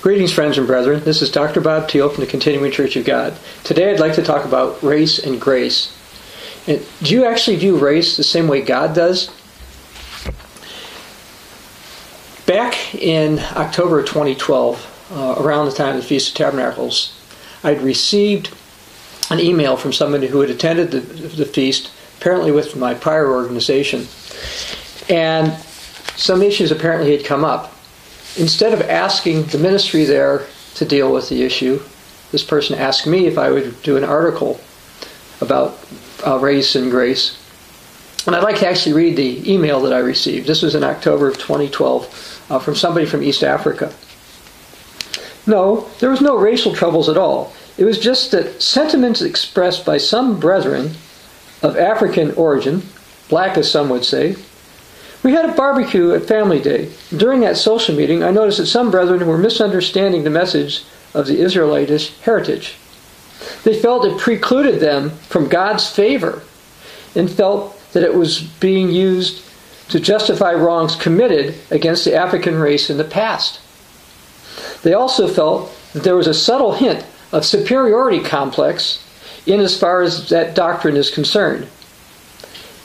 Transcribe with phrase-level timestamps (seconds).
[0.00, 1.02] Greetings, friends and brethren.
[1.02, 1.60] This is Dr.
[1.60, 3.36] Bob Thiel from the Continuing Church of God.
[3.64, 5.92] Today I'd like to talk about race and grace.
[6.68, 9.28] And do you actually view race the same way God does?
[12.46, 17.12] Back in October of 2012, uh, around the time of the Feast of Tabernacles,
[17.64, 18.54] I'd received
[19.30, 24.06] an email from somebody who had attended the, the feast, apparently with my prior organization.
[25.08, 25.60] And
[26.14, 27.74] some issues apparently had come up
[28.36, 31.80] instead of asking the ministry there to deal with the issue,
[32.30, 34.60] this person asked me if I would do an article
[35.40, 35.78] about
[36.26, 37.36] uh, race and grace.
[38.26, 40.46] And I'd like to actually read the email that I received.
[40.46, 43.92] This was in October of 2012 uh, from somebody from East Africa.
[45.46, 47.54] No, there was no racial troubles at all.
[47.78, 50.90] It was just that sentiments expressed by some brethren
[51.62, 52.82] of African origin,
[53.28, 54.36] black as some would say,
[55.22, 56.90] we had a barbecue at Family Day.
[57.16, 61.40] During that social meeting, I noticed that some brethren were misunderstanding the message of the
[61.40, 62.76] Israelitish heritage.
[63.64, 66.42] They felt it precluded them from God's favor
[67.14, 69.44] and felt that it was being used
[69.88, 73.60] to justify wrongs committed against the African race in the past.
[74.82, 79.04] They also felt that there was a subtle hint of superiority complex
[79.46, 81.66] in as far as that doctrine is concerned.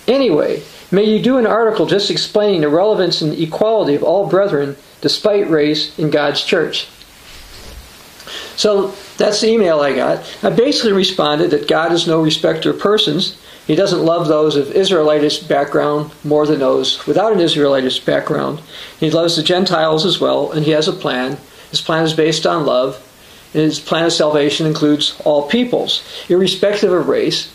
[0.07, 0.63] Anyway,
[0.93, 5.49] May you do an article just explaining the relevance and equality of all brethren despite
[5.49, 6.87] race in God's church.
[8.55, 10.37] So that's the email I got.
[10.43, 13.35] I basically responded that God is no respecter of persons.
[13.65, 18.61] He doesn't love those of Israelitish background more than those without an Israelitish background.
[18.99, 21.39] He loves the Gentiles as well, and he has a plan.
[21.71, 23.01] His plan is based on love,
[23.55, 27.51] and his plan of salvation includes all peoples, irrespective of race,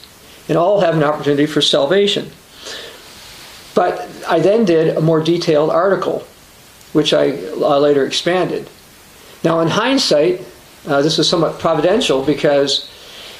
[0.48, 2.32] and all have an opportunity for salvation.
[3.78, 6.26] But I then did a more detailed article,
[6.94, 8.68] which I uh, later expanded.
[9.44, 10.44] Now, in hindsight,
[10.84, 12.90] uh, this is somewhat providential because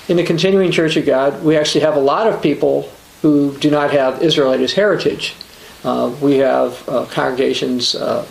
[0.07, 2.89] in the continuing Church of God, we actually have a lot of people
[3.21, 5.35] who do not have Israelite heritage.
[5.83, 8.25] Uh, we have uh, congregations uh,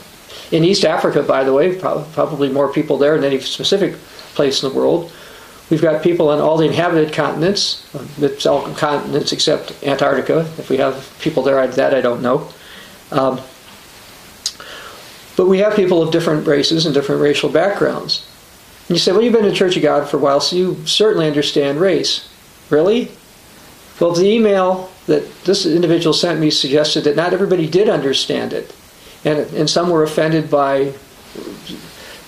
[0.52, 3.96] in East Africa, by the way, probably more people there than any specific
[4.34, 5.12] place in the world,
[5.70, 7.86] We've got people on all the inhabited continents,
[8.20, 10.40] it's all continents except Antarctica.
[10.58, 12.50] If we have people there, that I don't know.
[13.12, 13.42] Um,
[15.36, 18.26] but we have people of different races and different racial backgrounds.
[18.88, 20.86] And you say, well, you've been in Church of God for a while, so you
[20.86, 22.30] certainly understand race.
[22.70, 23.12] Really?
[24.00, 28.74] Well, the email that this individual sent me suggested that not everybody did understand it.
[29.26, 30.94] And, and some were offended by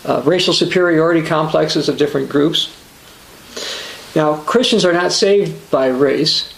[0.05, 2.75] uh, racial superiority complexes of different groups.
[4.15, 6.53] Now, Christians are not saved by race.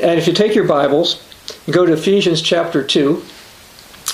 [0.00, 1.22] And if you take your Bibles
[1.66, 3.22] and go to Ephesians chapter 2,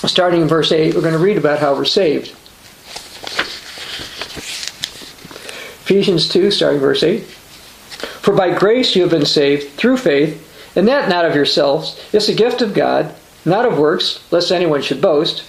[0.07, 2.29] starting in verse 8, we're going to read about how we're saved.
[5.85, 7.23] Ephesians 2, starting verse 8.
[7.23, 10.45] For by grace you have been saved through faith,
[10.75, 11.99] and that not of yourselves.
[12.13, 13.15] It's a gift of God,
[13.45, 15.43] not of works, lest anyone should boast.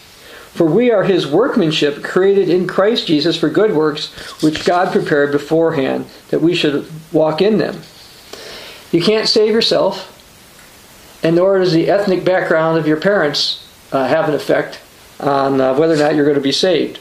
[0.55, 4.12] For we are his workmanship, created in Christ Jesus for good works,
[4.43, 7.81] which God prepared beforehand that we should walk in them.
[8.91, 10.16] You can't save yourself,
[11.22, 14.81] and nor does the ethnic background of your parents uh, have an effect
[15.21, 16.99] on uh, whether or not you're going to be saved.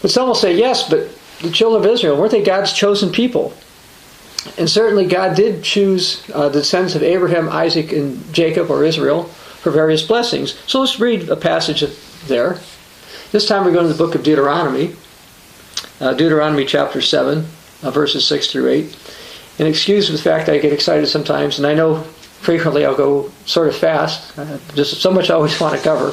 [0.00, 1.08] But some will say, yes, but
[1.40, 3.54] the children of Israel, weren't they God's chosen people?
[4.58, 9.30] And certainly God did choose uh, the descendants of Abraham, Isaac, and Jacob, or Israel,
[9.62, 10.58] for various blessings.
[10.66, 11.84] So let's read a passage
[12.26, 12.58] there.
[13.30, 14.96] This time we're going to the book of Deuteronomy,
[16.00, 17.46] uh, Deuteronomy chapter 7,
[17.84, 18.98] uh, verses 6 through 8.
[19.60, 22.02] And excuse the fact I get excited sometimes, and I know
[22.40, 24.36] frequently I'll go sort of fast.
[24.36, 26.12] Uh, just so much I always want to cover.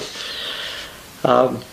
[1.24, 1.64] Um,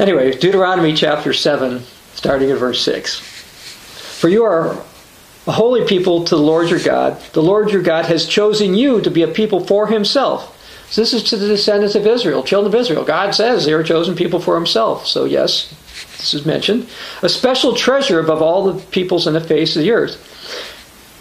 [0.00, 1.84] anyway, Deuteronomy chapter 7,
[2.14, 3.20] starting at verse 6.
[3.20, 4.72] For you are
[5.46, 7.22] a holy people to the Lord your God.
[7.32, 10.54] The Lord your God has chosen you to be a people for himself
[10.88, 13.04] so this is to the descendants of Israel, children of Israel.
[13.04, 15.06] God says they are chosen people for himself.
[15.06, 15.74] So, yes,
[16.16, 16.88] this is mentioned.
[17.22, 20.22] A special treasure above all the peoples on the face of the earth.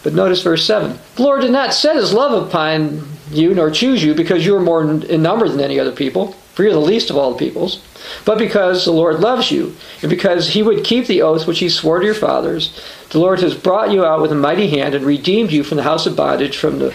[0.03, 0.99] But notice verse 7.
[1.15, 4.61] The Lord did not set his love upon you, nor choose you, because you are
[4.61, 7.83] more in number than any other people, for you're the least of all the peoples,
[8.23, 11.69] but because the Lord loves you, and because he would keep the oath which he
[11.69, 12.79] swore to your fathers.
[13.09, 15.83] The Lord has brought you out with a mighty hand and redeemed you from the
[15.83, 16.93] house of bondage, from the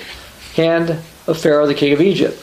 [0.54, 2.40] hand of Pharaoh, the king of Egypt.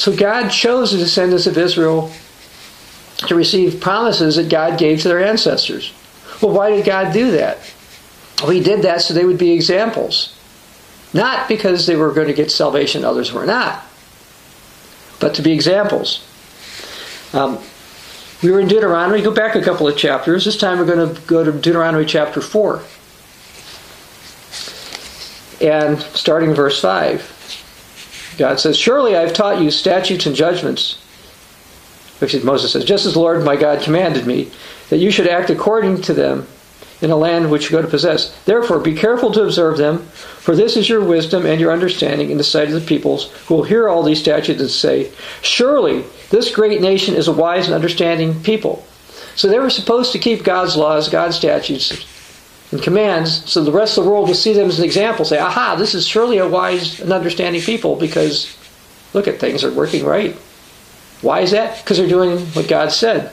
[0.00, 2.10] So God chose the descendants of Israel
[3.18, 5.92] to receive promises that God gave to their ancestors.
[6.40, 7.58] Well, why did God do that?
[8.40, 10.34] Well, He did that so they would be examples.
[11.12, 13.84] Not because they were going to get salvation, others were not,
[15.20, 16.26] but to be examples.
[17.34, 17.58] Um,
[18.42, 19.20] We were in Deuteronomy.
[19.20, 20.46] Go back a couple of chapters.
[20.46, 22.80] This time we're going to go to Deuteronomy chapter 4.
[25.60, 27.39] And starting verse 5,
[28.40, 30.94] God says, Surely I've taught you statutes and judgments.
[32.20, 34.50] Which Moses says, Just as the Lord my God commanded me,
[34.88, 36.48] that you should act according to them
[37.02, 38.34] in a land which you go to possess.
[38.46, 42.38] Therefore, be careful to observe them, for this is your wisdom and your understanding in
[42.38, 45.12] the sight of the peoples who will hear all these statutes and say,
[45.42, 48.86] Surely this great nation is a wise and understanding people.
[49.36, 52.06] So they were supposed to keep God's laws, God's statutes,
[52.70, 55.38] and commands, so the rest of the world will see them as an example, say,
[55.38, 58.56] aha, this is surely a wise and understanding people because
[59.12, 60.34] look at things are working right.
[61.20, 61.82] Why is that?
[61.82, 63.32] Because they're doing what God said.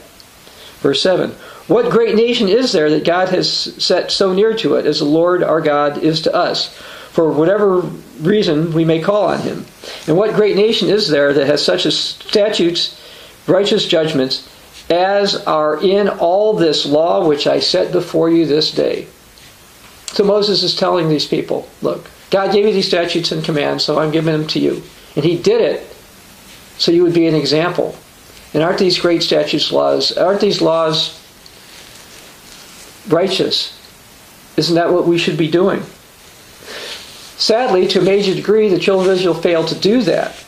[0.80, 1.32] Verse 7
[1.68, 5.06] What great nation is there that God has set so near to it as the
[5.06, 6.76] Lord our God is to us?
[7.12, 7.80] For whatever
[8.20, 9.66] reason we may call on him.
[10.08, 13.00] And what great nation is there that has such statutes,
[13.48, 14.48] righteous judgments,
[14.90, 19.08] as are in all this law which I set before you this day?
[20.08, 24.00] So Moses is telling these people, look, God gave you these statutes and commands, so
[24.00, 24.84] I'm giving them to you.
[25.16, 25.96] And he did it
[26.78, 27.96] so you would be an example.
[28.54, 31.14] And aren't these great statutes laws, aren't these laws
[33.08, 33.74] righteous?
[34.58, 35.84] Isn't that what we should be doing?
[37.38, 40.44] Sadly, to a major degree, the children of Israel failed to do that.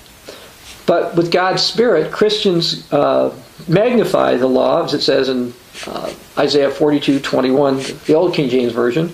[0.87, 3.35] But with God's Spirit, Christians uh,
[3.67, 5.53] magnify the law, as it says in
[5.85, 7.77] uh, Isaiah 42 21,
[8.07, 9.13] the Old King James Version,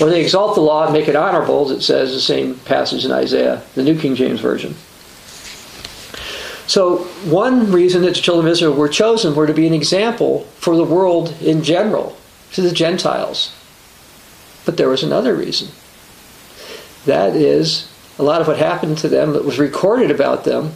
[0.00, 3.04] or they exalt the law and make it honorable, as it says the same passage
[3.04, 4.74] in Isaiah, the New King James Version.
[6.66, 6.98] So,
[7.28, 10.76] one reason that the children of Israel were chosen were to be an example for
[10.76, 12.16] the world in general,
[12.52, 13.54] to the Gentiles.
[14.64, 15.68] But there was another reason.
[17.04, 20.72] That is, a lot of what happened to them that was recorded about them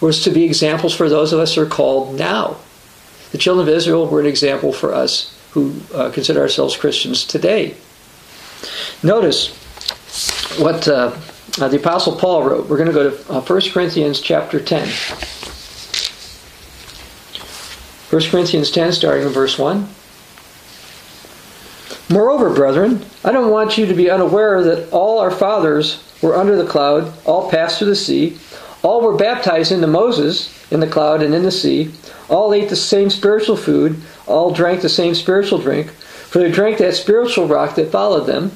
[0.00, 2.56] was to be examples for those of us who are called now.
[3.32, 7.74] The children of Israel were an example for us who uh, consider ourselves Christians today.
[9.02, 9.54] Notice
[10.58, 11.16] what uh,
[11.60, 12.68] uh, the Apostle Paul wrote.
[12.68, 14.88] We're going to go to uh, 1 Corinthians chapter 10.
[18.10, 19.88] 1 Corinthians 10, starting in verse 1.
[22.08, 26.56] Moreover, brethren, I don't want you to be unaware that all our fathers were under
[26.56, 28.38] the cloud, all passed through the sea,
[28.82, 31.90] all were baptized into Moses in the cloud and in the sea,
[32.28, 35.92] all ate the same spiritual food, all drank the same spiritual drink,
[36.36, 38.52] for they drank that spiritual rock that followed them,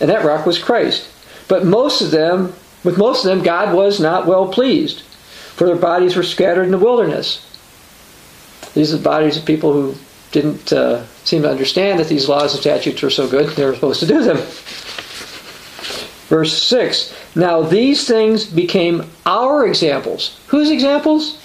[0.00, 1.08] and that rock was Christ.
[1.46, 2.52] But most of them,
[2.82, 5.02] with most of them, God was not well pleased,
[5.54, 7.38] for their bodies were scattered in the wilderness.
[8.74, 9.94] These are the bodies of people who
[10.32, 13.76] didn't uh, seem to understand that these laws and statutes were so good, they were
[13.76, 14.38] supposed to do them.
[16.26, 20.36] Verse 6 Now these things became our examples.
[20.48, 21.38] Whose examples?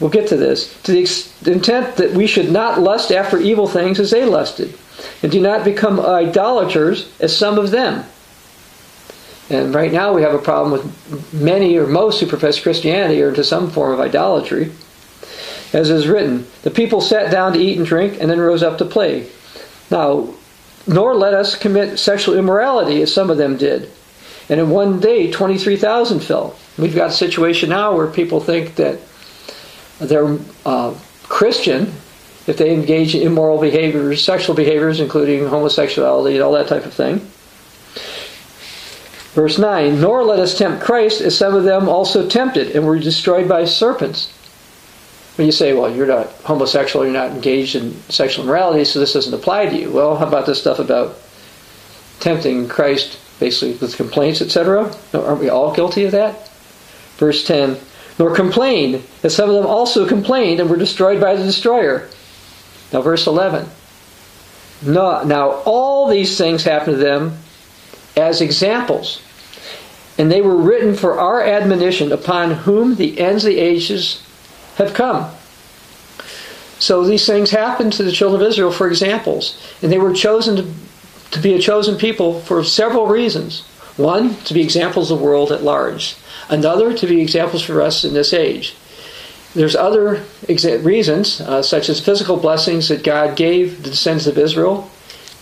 [0.00, 0.80] We'll get to this.
[0.84, 4.74] To the intent that we should not lust after evil things as they lusted,
[5.22, 8.04] and do not become idolaters as some of them.
[9.50, 13.30] And right now we have a problem with many or most who profess Christianity are
[13.30, 14.72] into some form of idolatry.
[15.72, 18.78] As is written, the people sat down to eat and drink and then rose up
[18.78, 19.28] to play.
[19.90, 20.34] Now,
[20.86, 23.90] nor let us commit sexual immorality as some of them did.
[24.48, 26.56] And in one day, 23,000 fell.
[26.78, 29.00] We've got a situation now where people think that
[30.00, 31.92] they're uh, Christian
[32.46, 36.94] if they engage in immoral behaviors, sexual behaviors, including homosexuality and all that type of
[36.94, 37.20] thing.
[39.34, 42.98] Verse 9, Nor let us tempt Christ, as some of them also tempted, and were
[42.98, 44.32] destroyed by serpents.
[45.36, 49.12] When you say, well, you're not homosexual, you're not engaged in sexual immorality, so this
[49.12, 49.92] doesn't apply to you.
[49.92, 51.18] Well, how about this stuff about
[52.18, 54.92] tempting Christ, basically with complaints, etc.?
[55.12, 56.48] Aren't we all guilty of that?
[57.18, 57.76] Verse 10,
[58.18, 62.08] Nor complain, as some of them also complained and were destroyed by the destroyer.
[62.92, 63.68] Now, verse 11.
[64.82, 67.38] No, now, all these things happened to them
[68.16, 69.22] as examples.
[70.18, 74.22] And they were written for our admonition upon whom the ends of the ages
[74.76, 75.30] have come.
[76.80, 79.60] So these things happened to the children of Israel for examples.
[79.82, 80.72] And they were chosen to,
[81.32, 83.62] to be a chosen people for several reasons.
[83.96, 86.16] One, to be examples of the world at large.
[86.48, 88.74] Another, to be examples for us in this age.
[89.54, 94.38] There's other exa- reasons, uh, such as physical blessings that God gave the descendants of
[94.38, 94.90] Israel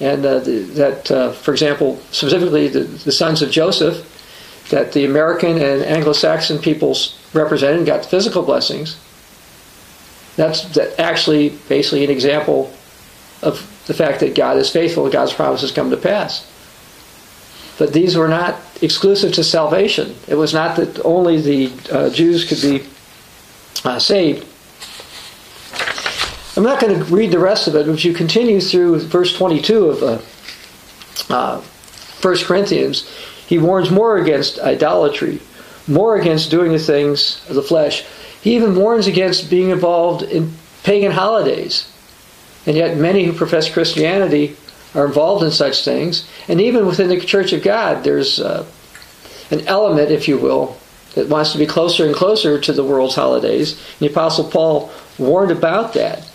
[0.00, 4.12] and uh, that, uh, for example, specifically the, the, sons of Joseph,
[4.70, 8.98] that the American and Anglo-Saxon peoples represented got physical blessings.
[10.36, 12.72] That's that actually basically an example
[13.42, 16.46] of the fact that God is faithful and God's promises come to pass.
[17.78, 20.14] But these were not exclusive to salvation.
[20.28, 22.86] It was not that only the uh, Jews could be
[23.84, 24.46] uh, saved.
[26.56, 29.36] I'm not going to read the rest of it, but if you continue through verse
[29.36, 31.60] 22 of uh, uh,
[32.22, 33.08] 1 Corinthians,
[33.46, 35.40] he warns more against idolatry,
[35.86, 38.06] more against doing the things of the flesh.
[38.40, 40.52] He even warns against being involved in
[40.82, 41.92] pagan holidays.
[42.64, 44.56] And yet, many who profess Christianity
[44.96, 46.28] are involved in such things.
[46.48, 48.66] And even within the Church of God, there's uh,
[49.50, 50.76] an element, if you will,
[51.14, 53.72] that wants to be closer and closer to the world's holidays.
[53.72, 56.28] And the Apostle Paul warned about that.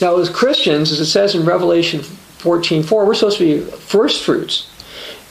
[0.00, 2.00] Now, as Christians, as it says in Revelation
[2.38, 4.66] 14:4, we're supposed to be first fruits.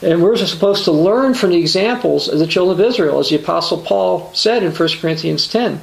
[0.01, 3.35] And we're supposed to learn from the examples of the children of Israel, as the
[3.35, 5.81] Apostle Paul said in 1 Corinthians 10.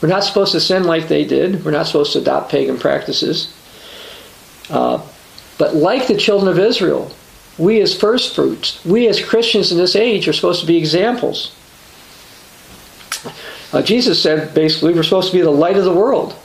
[0.00, 1.64] We're not supposed to sin like they did.
[1.64, 3.52] We're not supposed to adopt pagan practices.
[4.70, 5.00] Uh,
[5.58, 7.10] but like the children of Israel,
[7.58, 11.54] we as first fruits, we as Christians in this age are supposed to be examples.
[13.72, 16.36] Uh, Jesus said basically we're supposed to be the light of the world.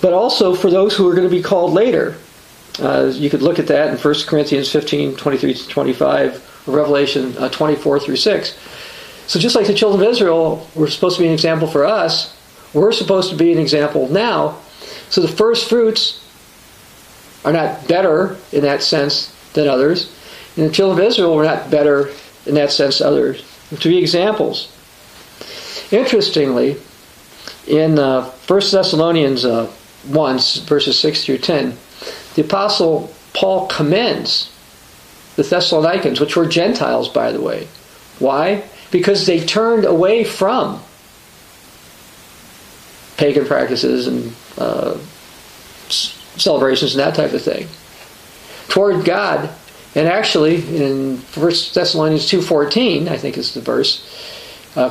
[0.00, 2.16] But also for those who are going to be called later.
[2.78, 7.48] Uh, you could look at that in 1 Corinthians 15, 23 to 25, Revelation uh,
[7.48, 8.58] 24 through 6.
[9.26, 12.34] So just like the children of Israel were supposed to be an example for us,
[12.74, 14.58] we're supposed to be an example now.
[15.10, 16.24] So the first fruits
[17.44, 20.12] are not better in that sense than others.
[20.56, 22.10] And the children of Israel were not better
[22.46, 23.44] in that sense others.
[23.80, 24.72] To be examples.
[25.90, 26.76] Interestingly,
[27.66, 29.66] in uh, 1 Thessalonians uh,
[30.06, 31.76] 1, verses 6 through 10,
[32.34, 34.50] the Apostle Paul commends
[35.36, 37.68] the Thessalonians, which were Gentiles, by the way.
[38.18, 38.64] Why?
[38.90, 40.82] Because they turned away from
[43.16, 44.96] pagan practices and uh,
[46.38, 47.68] celebrations and that type of thing
[48.68, 49.50] toward God.
[49.94, 54.04] And actually, in 1 Thessalonians 2.14, I think is the verse,
[54.76, 54.90] uh,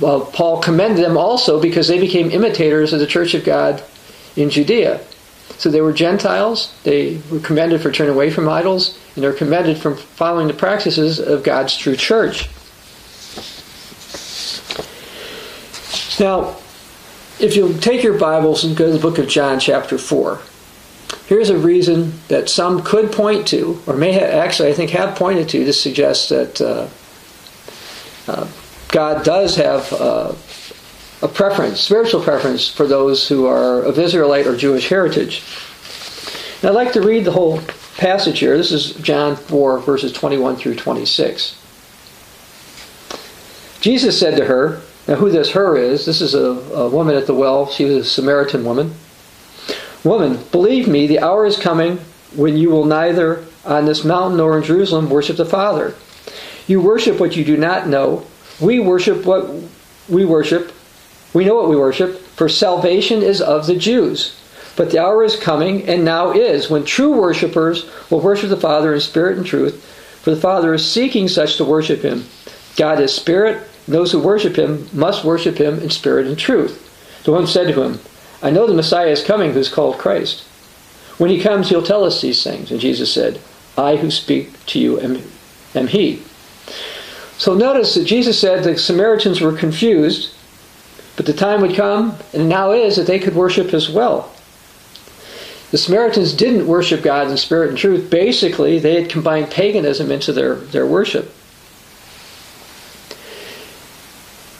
[0.00, 3.82] Paul commended them also because they became imitators of the church of God
[4.36, 5.00] in Judea.
[5.58, 6.72] So they were Gentiles.
[6.84, 11.18] They were commended for turning away from idols, and they're commended from following the practices
[11.18, 12.48] of God's true church.
[16.20, 16.56] Now,
[17.40, 20.40] if you'll take your Bibles and go to the book of John, chapter 4,
[21.26, 25.16] here's a reason that some could point to, or may have, actually, I think, have
[25.16, 26.88] pointed to to suggest that uh,
[28.26, 28.48] uh,
[28.88, 30.34] God does have uh,
[31.22, 35.42] a preference, spiritual preference for those who are of Israelite or Jewish heritage.
[36.62, 37.60] Now, I'd like to read the whole
[37.96, 38.56] passage here.
[38.56, 41.56] This is John 4, verses 21 through 26.
[43.80, 47.26] Jesus said to her, now who this her is, this is a, a woman at
[47.26, 47.66] the well.
[47.66, 48.94] She was a Samaritan woman.
[50.04, 51.98] Woman, believe me, the hour is coming
[52.34, 55.94] when you will neither on this mountain nor in Jerusalem worship the Father.
[56.66, 58.26] You worship what you do not know.
[58.60, 59.50] We worship what
[60.08, 60.72] we worship,
[61.32, 64.36] we know what we worship, for salvation is of the Jews.
[64.76, 68.94] But the hour is coming, and now is, when true worshippers will worship the Father
[68.94, 69.84] in spirit and truth,
[70.22, 72.24] for the Father is seeking such to worship him.
[72.76, 76.86] God is spirit, and those who worship him must worship him in spirit and truth.
[77.24, 78.00] The one said to him,
[78.42, 80.42] I know the Messiah is coming who's called Christ.
[81.18, 82.70] When he comes, he'll tell us these things.
[82.70, 83.40] And Jesus said,
[83.76, 85.22] I who speak to you am,
[85.74, 86.22] am he.
[87.36, 90.34] So notice that Jesus said the Samaritans were confused
[91.20, 94.32] but the time would come, and now is, that they could worship as well.
[95.70, 98.08] The Samaritans didn't worship God in spirit and truth.
[98.08, 101.30] Basically, they had combined paganism into their, their worship.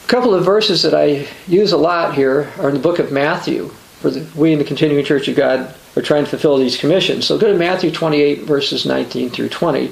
[0.11, 3.67] couple of verses that I use a lot here are in the book of Matthew,
[4.01, 7.25] where the, we in the Continuing Church of God are trying to fulfill these commissions.
[7.25, 9.89] So go to Matthew 28, verses 19 through 20.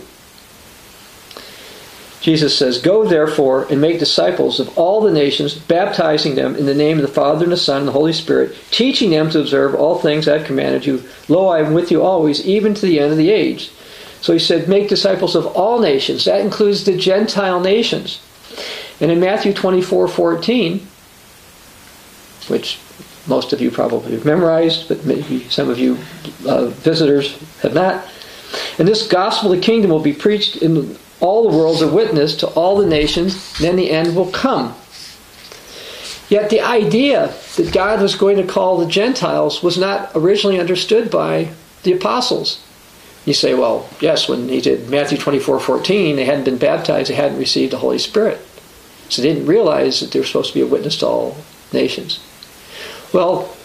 [2.20, 6.76] Jesus says, Go therefore and make disciples of all the nations, baptizing them in the
[6.76, 9.74] name of the Father and the Son and the Holy Spirit, teaching them to observe
[9.74, 11.02] all things I have commanded you.
[11.30, 13.72] Lo, I am with you always, even to the end of the age.
[14.20, 16.26] So he said, Make disciples of all nations.
[16.26, 18.20] That includes the Gentile nations.
[19.02, 20.88] And in Matthew 24 14,
[22.48, 22.80] which
[23.28, 25.98] most of you probably have memorized, but maybe some of you
[26.48, 28.08] uh, visitors have not.
[28.78, 32.36] And this gospel of the kingdom will be preached in all the world's a witness
[32.38, 34.76] to all the nations, and then the end will come.
[36.30, 41.10] Yet the idea that God was going to call the Gentiles was not originally understood
[41.10, 41.52] by
[41.84, 42.64] the apostles.
[43.26, 47.16] You say, well, yes, when he did Matthew 24 14, they hadn't been baptized, they
[47.16, 48.40] hadn't received the Holy Spirit.
[49.10, 51.38] So they didn't realize that they were supposed to be a witness to all
[51.74, 52.20] nations.
[53.14, 53.56] Well,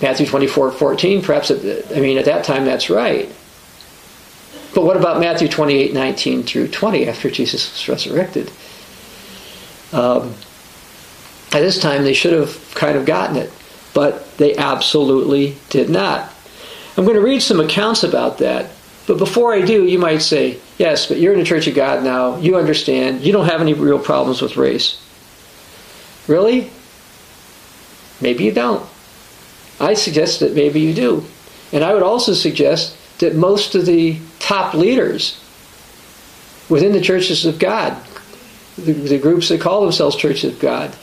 [0.00, 3.30] Matthew 24 14, perhaps, I mean, at that time that's right.
[4.74, 8.50] But what about Matthew 28 19 through 20 after Jesus was resurrected?
[9.92, 10.34] Um,
[11.52, 13.50] at this time, they should have kind of gotten it.
[13.92, 16.32] But They absolutely did not.
[16.96, 18.70] I'm going to read some accounts about that.
[19.06, 22.04] But before I do, you might say, yes, but you're in the Church of God
[22.04, 22.36] now.
[22.38, 23.22] You understand.
[23.22, 25.00] You don't have any real problems with race.
[26.28, 26.70] Really?
[28.20, 28.86] Maybe you don't.
[29.80, 31.24] I suggest that maybe you do.
[31.72, 35.42] And I would also suggest that most of the top leaders
[36.68, 37.96] within the churches of God,
[38.76, 40.94] the, the groups that call themselves churches of God,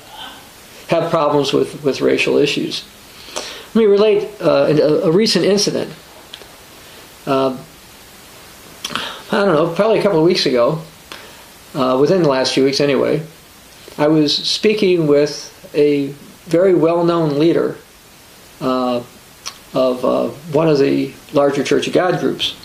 [0.88, 2.86] have problems with, with racial issues.
[3.74, 5.94] Let me relate uh, a, a, recent incident.
[7.26, 7.58] Uh,
[9.30, 10.82] I don't know, probably a couple of weeks ago,
[11.74, 13.22] uh, within the last few weeks anyway,
[13.98, 16.08] I was speaking with a
[16.46, 17.76] very well known leader
[18.62, 19.04] uh,
[19.74, 22.56] of uh, one of the larger Church of God groups.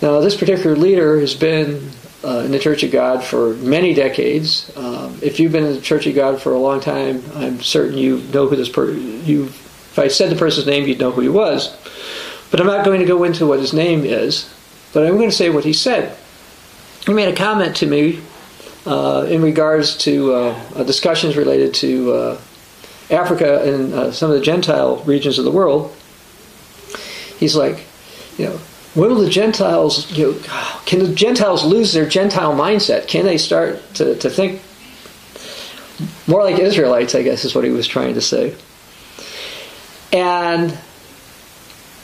[0.00, 1.90] Now, this particular leader has been
[2.24, 4.74] uh, in the Church of God for many decades.
[4.78, 7.98] Um, if you've been in the Church of God for a long time, I'm certain
[7.98, 9.22] you know who this person.
[9.26, 11.76] You, if I said the person's name, you'd know who he was.
[12.50, 14.50] But I'm not going to go into what his name is.
[14.92, 16.16] But I'm going to say what he said.
[17.06, 18.20] He made a comment to me
[18.86, 22.40] uh, in regards to uh, discussions related to uh,
[23.10, 25.94] Africa and uh, some of the Gentile regions of the world.
[27.38, 27.84] He's like,
[28.36, 28.60] you know,
[28.94, 30.40] when will the Gentiles, you know,
[30.86, 33.06] can the Gentiles lose their Gentile mindset?
[33.08, 34.62] Can they start to, to think
[36.26, 38.54] more like Israelites, I guess is what he was trying to say.
[40.12, 40.76] And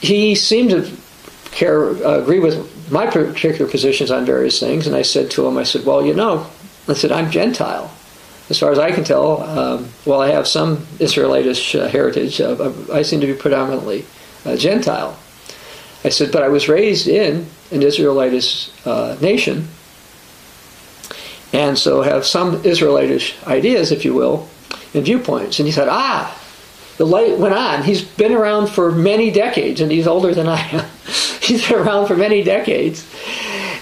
[0.01, 0.91] he seemed to
[1.51, 2.57] care, uh, agree with
[2.91, 4.87] my particular positions on various things.
[4.87, 6.49] And I said to him, I said, well, you know,
[6.89, 7.91] I said, I'm Gentile.
[8.49, 12.73] As far as I can tell, um, while I have some Israelitish uh, heritage, uh,
[12.93, 14.07] I seem to be predominantly
[14.45, 15.19] uh, Gentile.
[16.05, 19.67] I said, but I was raised in an Israelitish uh, nation,
[21.53, 24.49] and so have some Israelitish ideas, if you will,
[24.95, 25.59] and viewpoints.
[25.59, 26.41] And he said, ah,
[26.99, 27.83] the light went on.
[27.83, 30.87] He's been around for many decades, and he's older than I am.
[31.47, 33.07] He's been around for many decades.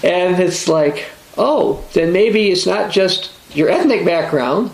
[0.03, 1.05] And it's like,
[1.37, 4.71] oh, then maybe it's not just your ethnic background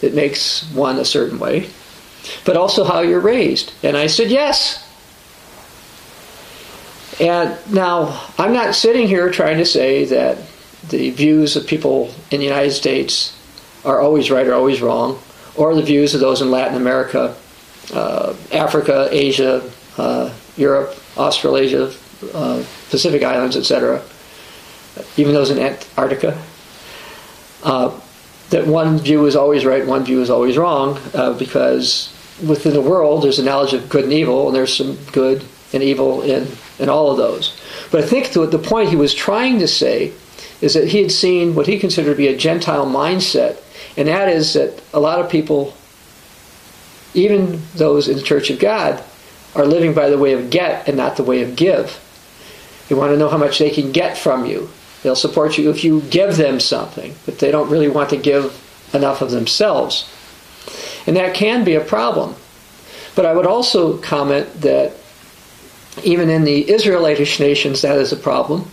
[0.00, 1.68] that makes one a certain way,
[2.44, 3.72] but also how you're raised.
[3.82, 4.88] And I said, yes.
[7.20, 10.38] And now, I'm not sitting here trying to say that
[10.88, 13.38] the views of people in the United States
[13.84, 15.20] are always right or always wrong,
[15.56, 17.36] or the views of those in Latin America,
[17.92, 21.92] uh, Africa, Asia, uh, Europe, Australasia,
[22.34, 24.02] uh, Pacific Islands, etc.,
[25.16, 26.40] even those in Antarctica.
[27.62, 27.98] Uh,
[28.50, 32.12] that one view is always right, one view is always wrong, uh, because
[32.46, 35.82] within the world there's a knowledge of good and evil, and there's some good and
[35.82, 36.46] evil in,
[36.78, 37.58] in all of those.
[37.90, 40.12] But I think the, the point he was trying to say
[40.60, 43.58] is that he had seen what he considered to be a Gentile mindset,
[43.96, 45.74] and that is that a lot of people,
[47.14, 49.02] even those in the Church of God,
[49.54, 52.00] are living by the way of get and not the way of give.
[52.92, 54.68] They want to know how much they can get from you.
[55.02, 58.52] They'll support you if you give them something, but they don't really want to give
[58.92, 60.06] enough of themselves.
[61.06, 62.34] And that can be a problem.
[63.16, 64.92] But I would also comment that
[66.04, 68.68] even in the Israelitish nations, that is a problem.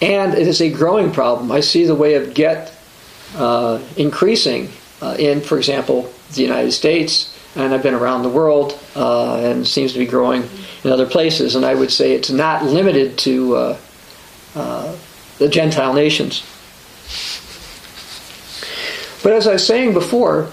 [0.00, 1.50] And it is a growing problem.
[1.50, 2.72] I see the way of get
[3.34, 4.70] uh, increasing
[5.02, 9.66] uh, in, for example, the United States, and I've been around the world, uh, and
[9.66, 10.48] seems to be growing
[10.84, 11.56] in other places.
[11.56, 13.78] And I would say it's not limited to uh,
[14.54, 14.96] uh,
[15.38, 16.44] the Gentile nations.
[19.22, 20.50] But as I was saying before,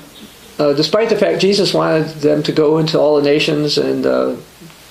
[0.57, 4.35] uh, despite the fact Jesus wanted them to go into all the nations and uh,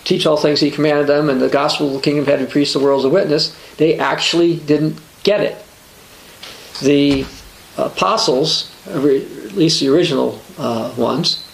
[0.04, 2.72] teach all things he commanded them, and the gospel of the kingdom had to preach
[2.72, 5.56] the world as a witness, they actually didn't get it.
[6.82, 7.24] The
[7.76, 11.46] apostles, at least the original uh, ones,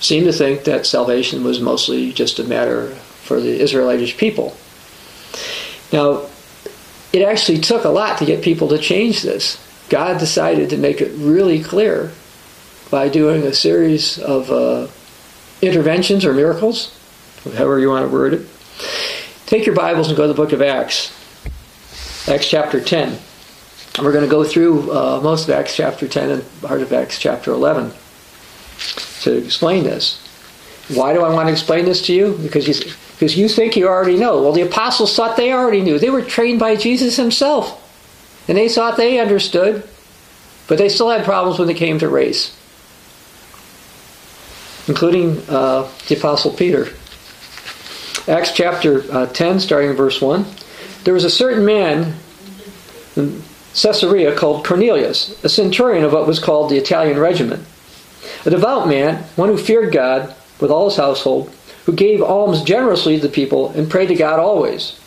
[0.00, 4.56] seemed to think that salvation was mostly just a matter for the Israelitish people.
[5.92, 6.26] Now,
[7.12, 9.58] it actually took a lot to get people to change this.
[9.88, 12.12] God decided to make it really clear
[12.90, 14.88] by doing a series of uh,
[15.62, 16.96] interventions or miracles,
[17.44, 18.48] however you want to word it.
[19.46, 21.12] Take your Bibles and go to the book of Acts,
[22.28, 23.18] Acts chapter 10.
[23.96, 26.92] And we're going to go through uh, most of Acts chapter 10 and part of
[26.92, 27.92] Acts chapter 11
[29.22, 30.26] to explain this.
[30.88, 32.38] Why do I want to explain this to you?
[32.42, 32.74] Because you,
[33.12, 34.42] because you think you already know.
[34.42, 35.98] Well, the apostles thought they already knew.
[35.98, 37.76] They were trained by Jesus himself.
[38.48, 39.88] And they thought they understood.
[40.66, 42.56] But they still had problems when it came to race,
[44.86, 46.86] including uh, the apostle Peter.
[48.28, 50.46] Acts chapter uh, 10, starting in verse 1.
[51.02, 52.14] There was a certain man
[53.16, 53.42] in
[53.74, 57.64] Caesarea called Cornelius, a centurion of what was called the Italian regiment,
[58.44, 61.52] a devout man, one who feared God with all his household,
[61.86, 64.98] who gave alms generously to the people and prayed to God always.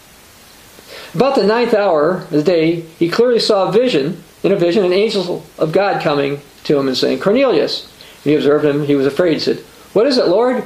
[1.13, 4.84] About the ninth hour of the day, he clearly saw a vision, in a vision,
[4.84, 7.84] an angel of God coming to him and saying, Cornelius.
[8.23, 9.34] And he observed him, he was afraid.
[9.34, 9.58] He said,
[9.93, 10.63] What is it, Lord?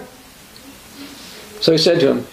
[1.60, 2.28] So he said to him,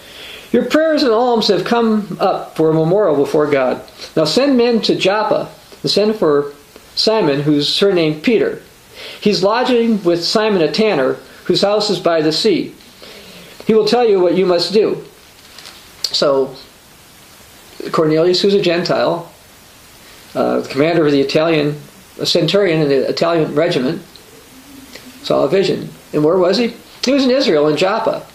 [0.51, 3.83] Your prayers and alms have come up for a memorial before God.
[4.15, 5.51] Now send men to Joppa
[5.81, 6.53] and send for
[6.95, 8.61] Simon, who's surnamed Peter.
[9.21, 11.13] He's lodging with Simon a tanner,
[11.45, 12.73] whose house is by the sea.
[13.65, 15.03] He will tell you what you must do.
[16.03, 16.55] So
[17.91, 19.31] Cornelius, who's a Gentile,
[20.33, 21.79] uh, commander of the Italian,
[22.19, 24.01] a centurion in the Italian regiment,
[25.23, 25.89] saw a vision.
[26.13, 26.75] And where was he?
[27.03, 28.25] He was in Israel, in Joppa.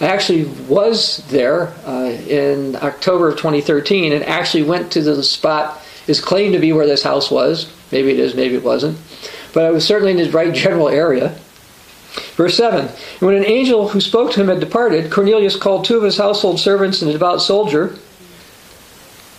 [0.00, 5.80] I actually was there uh, in October of 2013 and actually went to the spot
[6.06, 7.72] is claimed to be where this house was.
[7.92, 8.98] Maybe it is, maybe it wasn't.
[9.54, 11.38] But I was certainly in the right general area.
[12.36, 12.88] Verse 7
[13.20, 16.60] When an angel who spoke to him had departed, Cornelius called two of his household
[16.60, 17.96] servants and a devout soldier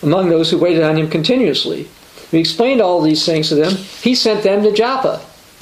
[0.02, 1.88] among those who waited on him continuously.
[2.30, 3.72] He explained all these things to them.
[4.02, 5.20] He sent them to Joppa.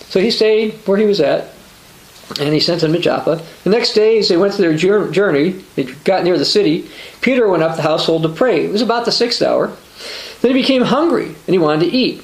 [0.09, 1.53] So he stayed where he was at,
[2.40, 3.43] and he sent them to Joppa.
[3.64, 6.88] The next day, as they went through their journey, they got near the city.
[7.21, 8.64] Peter went up the household to pray.
[8.64, 9.73] It was about the sixth hour.
[10.40, 12.23] Then he became hungry, and he wanted to eat.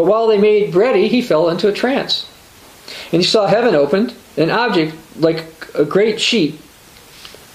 [0.00, 2.26] But while they made ready, he fell into a trance.
[3.12, 6.58] And he saw heaven opened, an object like a great sheet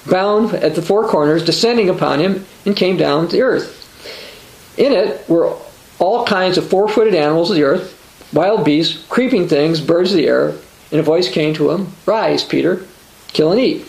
[0.07, 4.77] bound at the four corners, descending upon him, and came down to earth.
[4.77, 5.55] In it were
[5.97, 10.17] all kinds of four footed animals of the earth, wild beasts, creeping things, birds of
[10.17, 10.49] the air,
[10.91, 12.85] and a voice came to him Rise, Peter,
[13.29, 13.87] kill and eat.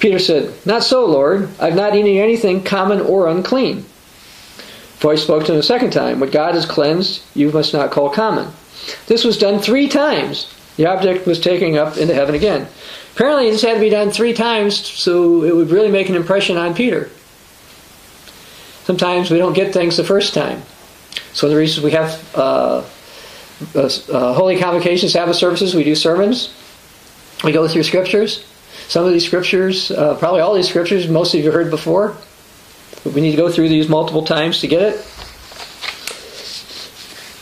[0.00, 1.48] Peter said, Not so, Lord.
[1.58, 3.86] I've not eaten anything common or unclean.
[4.98, 8.10] Voice spoke to him a second time What God has cleansed, you must not call
[8.10, 8.52] common.
[9.06, 10.52] This was done three times.
[10.76, 12.68] The object was taken up into heaven again.
[13.14, 16.58] Apparently, this had to be done three times so it would really make an impression
[16.58, 17.10] on Peter.
[18.84, 20.62] Sometimes we don't get things the first time.
[21.32, 22.84] So the reason we have uh,
[23.74, 26.54] uh, uh, holy convocations, Sabbath services, we do sermons,
[27.42, 28.46] we go through scriptures.
[28.88, 32.16] Some of these scriptures, uh, probably all these scriptures, most of you heard before.
[33.14, 35.06] We need to go through these multiple times to get it.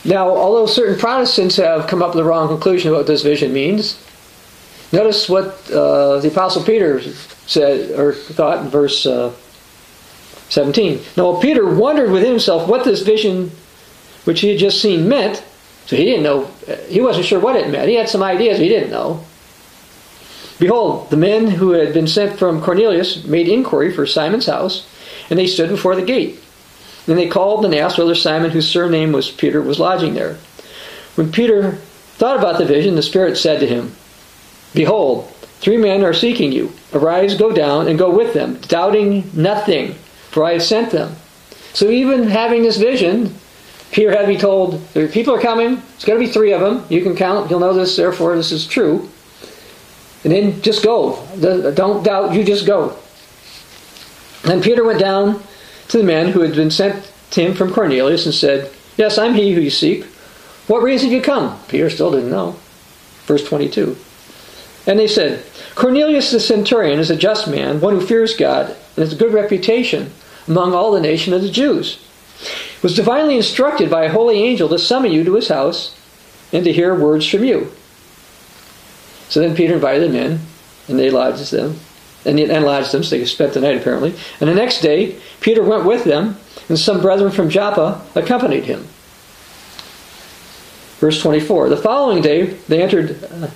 [0.05, 3.51] Now, although certain Protestants have come up with the wrong conclusion of what this vision
[3.51, 3.99] means,
[4.91, 7.01] notice what uh, the Apostle Peter
[7.47, 9.33] said or thought in verse uh,
[10.49, 11.01] 17.
[11.17, 13.51] Now, Peter wondered within himself what this vision,
[14.25, 15.43] which he had just seen, meant.
[15.87, 16.45] So he didn't know,
[16.87, 17.89] he wasn't sure what it meant.
[17.89, 19.23] He had some ideas, he didn't know.
[20.59, 24.87] Behold, the men who had been sent from Cornelius made inquiry for Simon's house,
[25.29, 26.39] and they stood before the gate.
[27.05, 30.37] Then they called and asked whether Simon, whose surname was Peter, was lodging there.
[31.15, 31.73] When Peter
[32.17, 33.95] thought about the vision, the Spirit said to him,
[34.73, 36.73] Behold, three men are seeking you.
[36.93, 39.95] Arise, go down, and go with them, doubting nothing
[40.35, 41.15] for I have sent them.
[41.73, 43.33] So even having this vision,
[43.93, 46.51] Peter had to be told, There are people are coming, it's going to be three
[46.51, 46.85] of them.
[46.89, 49.09] You can count, you'll know this, therefore this is true.
[50.25, 51.25] And then just go.
[51.39, 52.99] Don't doubt, you just go.
[54.45, 55.41] Then Peter went down
[55.89, 59.33] to the man who had been sent to him from Cornelius and said, Yes, I'm
[59.33, 60.05] he who you seek.
[60.67, 61.59] What reason have you come?
[61.67, 62.55] Peter still didn't know.
[63.25, 63.97] Verse 22.
[64.87, 68.97] And they said, Cornelius the centurion is a just man, one who fears God, and
[68.97, 70.11] has a good reputation
[70.47, 72.01] among all the nation of the Jews.
[72.81, 75.99] Was divinely instructed by a holy angel to summon you to his house
[76.53, 77.71] and to hear words from you.
[79.29, 80.39] So then Peter invited them in,
[80.87, 81.79] and they lodged with them,
[82.25, 84.13] and, and lodged them, so they spent the night apparently.
[84.39, 86.37] And the next day, Peter went with them,
[86.69, 88.87] and some brethren from Joppa accompanied him.
[90.99, 91.69] Verse 24.
[91.69, 93.49] The following day, they entered uh,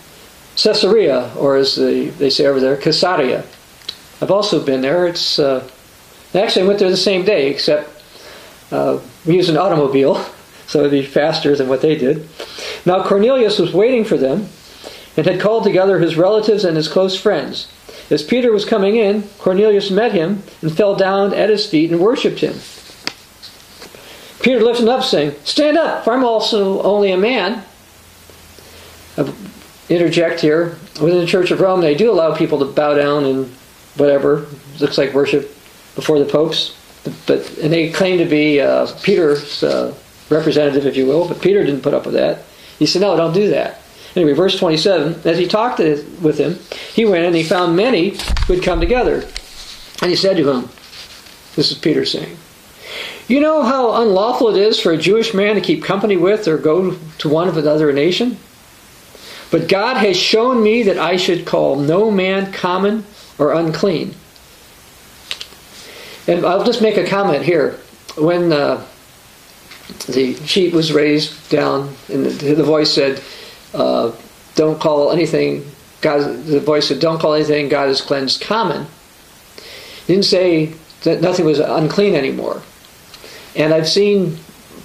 [0.55, 3.43] Caesarea, or as they, they say over there, Caesarea.
[4.21, 5.07] I've also been there.
[5.07, 5.67] It's uh,
[6.35, 7.89] actually I went there the same day, except
[8.71, 10.23] uh, we used an automobile,
[10.67, 12.27] so it'd be faster than what they did.
[12.85, 14.49] Now Cornelius was waiting for them
[15.15, 17.71] and had called together his relatives and his close friends.
[18.09, 21.99] As Peter was coming in, Cornelius met him and fell down at his feet and
[21.99, 22.55] worshipped him.
[24.41, 27.63] Peter lifted him up, saying, Stand up, for I'm also only a man.
[29.17, 29.33] I
[29.89, 30.77] interject here.
[31.01, 33.47] Within the Church of Rome, they do allow people to bow down and
[33.95, 34.47] whatever.
[34.79, 35.43] Looks like worship
[35.95, 36.75] before the popes,
[37.25, 39.93] but and they claim to be uh, Peter's uh,
[40.29, 41.27] representative, if you will.
[41.27, 42.43] But Peter didn't put up with that.
[42.77, 43.78] He said, "No, don't do that."
[44.15, 45.21] Anyway, verse 27.
[45.25, 46.55] As he talked with him,
[46.93, 48.17] he went and he found many
[48.47, 49.25] who had come together,
[50.01, 50.69] and he said to him,
[51.55, 52.37] "This is Peter saying."
[53.27, 56.57] You know how unlawful it is for a Jewish man to keep company with or
[56.57, 58.37] go to one of another nation?
[59.51, 63.05] But God has shown me that I should call no man common
[63.37, 64.15] or unclean.
[66.27, 67.79] And I'll just make a comment here.
[68.17, 68.85] When uh,
[70.07, 73.21] the sheet was raised down, and the, the voice said,
[73.73, 74.11] uh,
[74.55, 75.69] "Don't call anything."
[76.01, 78.87] God, the voice said, "Don't call anything God has cleansed common."
[80.07, 82.61] Didn't say that nothing was unclean anymore.
[83.55, 84.37] And I've seen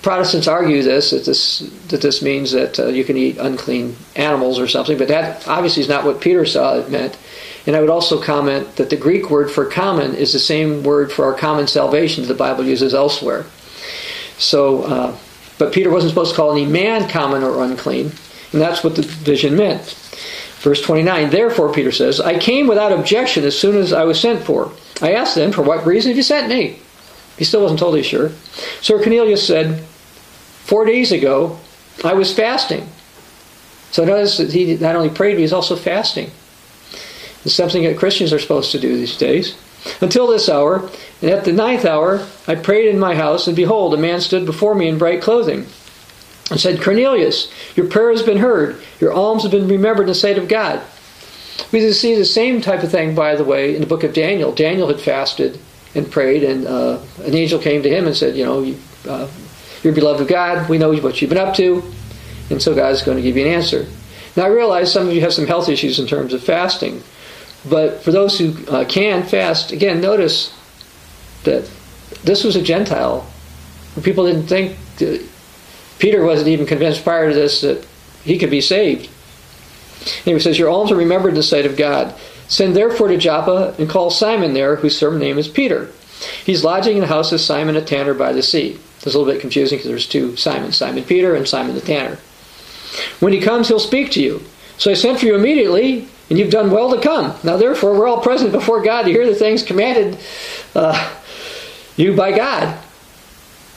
[0.02, 4.58] Protestants argue this that this that this means that uh, you can eat unclean animals
[4.58, 7.16] or something, but that obviously is not what Peter saw it meant.
[7.66, 11.10] And I would also comment that the Greek word for common is the same word
[11.10, 13.46] for our common salvation that the Bible uses elsewhere.
[14.36, 15.16] So, uh,
[15.58, 18.12] but Peter wasn't supposed to call any man common or unclean,
[18.54, 19.82] and that's what the vision meant.
[20.60, 24.44] Verse 29, therefore, Peter says, I came without objection as soon as I was sent
[24.44, 24.72] for.
[25.02, 26.78] I asked them, For what reason have you sent me?
[27.36, 28.30] He still wasn't totally sure.
[28.80, 29.80] Sir Cornelius said,
[30.64, 31.58] Four days ago,
[32.02, 32.88] I was fasting.
[33.90, 36.30] So notice that he not only prayed, but he's also fasting.
[37.44, 39.56] It's something that Christians are supposed to do these days.
[40.00, 40.88] Until this hour,
[41.20, 44.46] and at the ninth hour, I prayed in my house, and behold, a man stood
[44.46, 45.66] before me in bright clothing,
[46.50, 50.14] and said, Cornelius, your prayer has been heard, your alms have been remembered in the
[50.14, 50.82] sight of God.
[51.72, 54.52] We see the same type of thing, by the way, in the book of Daniel.
[54.52, 55.58] Daniel had fasted
[55.94, 58.78] and prayed, and uh, an angel came to him and said, You know, you,
[59.08, 59.30] uh,
[59.82, 60.68] you're beloved of God.
[60.68, 61.82] We know what you've been up to.
[62.50, 63.86] And so God is going to give you an answer.
[64.36, 67.02] Now, I realize some of you have some health issues in terms of fasting.
[67.68, 70.52] But for those who uh, can fast, again, notice
[71.44, 71.70] that
[72.24, 73.26] this was a Gentile.
[74.02, 74.76] People didn't think,
[75.98, 77.86] Peter wasn't even convinced prior to this that
[78.24, 79.08] he could be saved.
[80.26, 82.14] And he says, Your alms are remembered in the sight of God.
[82.48, 85.90] Send therefore to Joppa and call Simon there, whose surname is Peter.
[86.44, 88.78] He's lodging in the house of Simon a tanner by the sea.
[88.96, 92.18] It's a little bit confusing because there's two Simons, Simon Peter and Simon the tanner.
[93.20, 94.42] When he comes, he'll speak to you.
[94.78, 97.34] So I sent for you immediately, and you've done well to come.
[97.44, 100.18] Now, therefore, we're all present before God to hear the things commanded
[100.74, 101.20] uh,
[101.96, 102.78] you by God.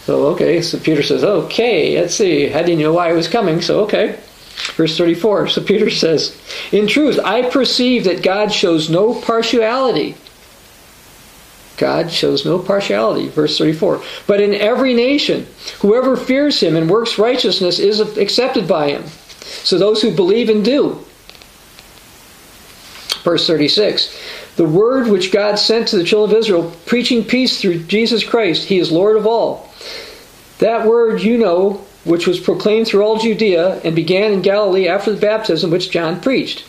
[0.07, 2.53] So, okay, so Peter says, okay, let's see.
[2.53, 4.17] I didn't know why I was coming, so okay.
[4.77, 5.49] Verse 34.
[5.49, 6.41] So Peter says,
[6.71, 10.15] In truth, I perceive that God shows no partiality.
[11.75, 13.27] God shows no partiality.
[13.27, 14.01] Verse 34.
[14.27, 15.45] But in every nation,
[15.79, 19.03] whoever fears him and works righteousness is accepted by him.
[19.41, 21.03] So those who believe and do.
[23.25, 24.17] Verse 36.
[24.57, 28.65] The word which God sent to the children of Israel, preaching peace through Jesus Christ,
[28.65, 29.71] he is Lord of all.
[30.59, 35.11] That word you know which was proclaimed through all Judea and began in Galilee after
[35.11, 36.65] the baptism which John preached.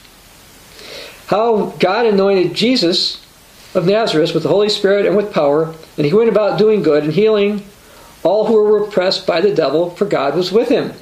[1.27, 3.25] How God anointed Jesus
[3.75, 7.05] of Nazareth with the Holy Spirit and with power, and he went about doing good
[7.05, 7.65] and healing
[8.23, 10.93] all who were oppressed by the devil, for God was with him.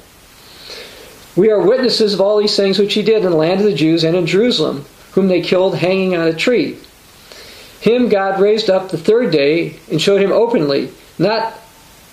[1.35, 3.73] We are witnesses of all these things which he did in the land of the
[3.73, 6.77] Jews and in Jerusalem, whom they killed hanging on a tree.
[7.79, 11.53] Him God raised up the third day and showed him openly, not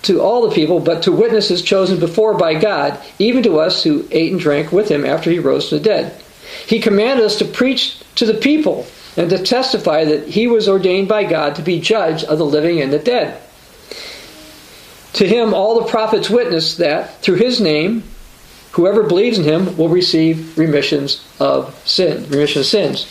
[0.03, 4.07] to all the people, but to witnesses chosen before by God, even to us who
[4.11, 6.21] ate and drank with him after he rose from the dead.
[6.67, 8.85] He commanded us to preach to the people
[9.17, 12.81] and to testify that he was ordained by God to be judge of the living
[12.81, 13.41] and the dead.
[15.13, 18.03] To him, all the prophets witness that through his name,
[18.75, 23.05] whoever believes in him will receive remissions of sin, remission of sins.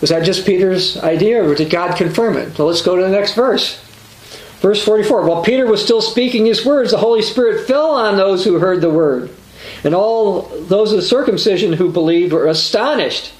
[0.00, 2.56] Was that just Peter's idea, or did God confirm it?
[2.56, 3.82] Well, let's go to the next verse.
[4.60, 8.44] Verse 44 While Peter was still speaking his words, the Holy Spirit fell on those
[8.44, 9.30] who heard the word.
[9.82, 13.32] And all those of the circumcision who believed were astonished.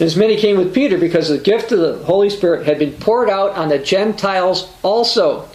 [0.00, 3.28] As many came with Peter because the gift of the Holy Spirit had been poured
[3.28, 5.48] out on the Gentiles also.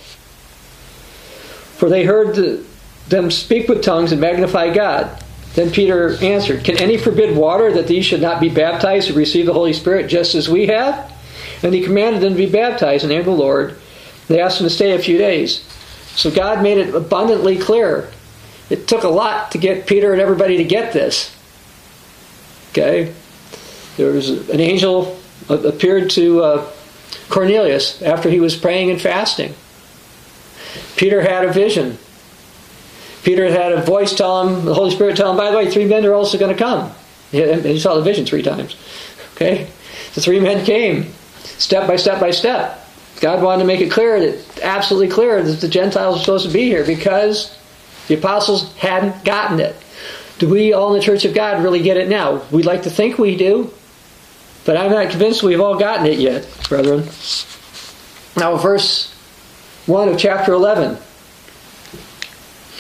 [1.82, 2.64] For they heard the,
[3.10, 5.20] them speak with tongues and magnify God.
[5.56, 9.48] Then Peter answered, Can any forbid water that these should not be baptized to receive
[9.48, 11.12] the Holy Spirit just as we have?
[11.64, 13.80] And he commanded them to be baptized in the name of the Lord.
[14.28, 15.66] They asked him to stay a few days.
[16.16, 18.12] So God made it abundantly clear.
[18.70, 21.36] It took a lot to get Peter and everybody to get this.
[22.70, 23.12] Okay?
[23.98, 26.72] There was an angel appeared to uh,
[27.30, 29.56] Cornelius after he was praying and fasting.
[31.02, 31.98] Peter had a vision
[33.24, 35.86] Peter had a voice tell him, the Holy Spirit tell him, by the way, three
[35.86, 36.92] men are also going to come.
[37.32, 38.76] He saw the vision three times.
[39.36, 39.70] Okay?
[40.16, 42.80] The three men came, step by step by step.
[43.22, 46.52] God wanted to make it clear, that absolutely clear, that the Gentiles were supposed to
[46.52, 47.58] be here because
[48.08, 49.76] the apostles hadn't gotten it.
[50.40, 52.42] Do we all in the Church of God really get it now?
[52.50, 53.72] We'd like to think we do,
[54.66, 57.04] but I'm not convinced we've all gotten it yet, brethren.
[58.36, 59.11] Now, verse
[59.86, 60.98] 1 of chapter 11.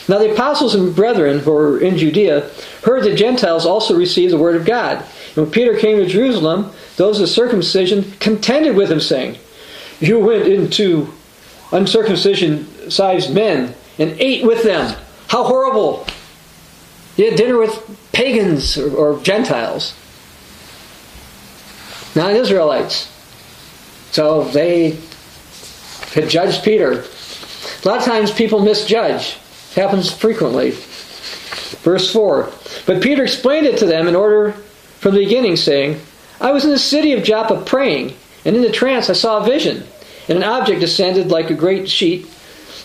[0.07, 2.49] Now the apostles and brethren who were in Judea
[2.83, 4.97] heard that Gentiles also received the word of God.
[4.97, 9.37] And when Peter came to Jerusalem, those of circumcision contended with him, saying,
[9.99, 11.13] You went into
[11.71, 14.95] uncircumcision sized men and ate with them.
[15.27, 16.05] How horrible!
[17.15, 19.93] You had dinner with pagans or, or Gentiles,
[22.15, 23.07] not Israelites.
[24.11, 24.97] So they
[26.13, 26.91] had judged Peter.
[27.83, 29.37] A lot of times people misjudge.
[29.71, 30.71] It happens frequently.
[30.71, 32.51] Verse 4
[32.85, 34.51] But Peter explained it to them in order
[34.99, 35.99] from the beginning, saying,
[36.39, 39.45] I was in the city of Joppa praying, and in the trance I saw a
[39.45, 39.83] vision,
[40.27, 42.27] and an object descended like a great sheet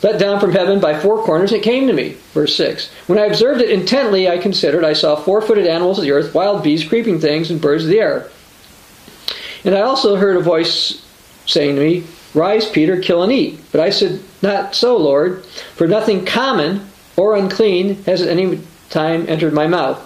[0.03, 2.11] let down from heaven by four corners, it came to me.
[2.33, 2.91] Verse 6.
[3.07, 6.35] When I observed it intently, I considered, I saw four footed animals of the earth,
[6.35, 8.29] wild beasts, creeping things, and birds of the air.
[9.65, 11.05] And I also heard a voice
[11.47, 12.05] saying to me,
[12.37, 13.59] Rise, Peter, kill and eat.
[13.73, 15.45] But I said, Not so, Lord,
[15.75, 20.03] for nothing common or unclean has at any time entered my mouth.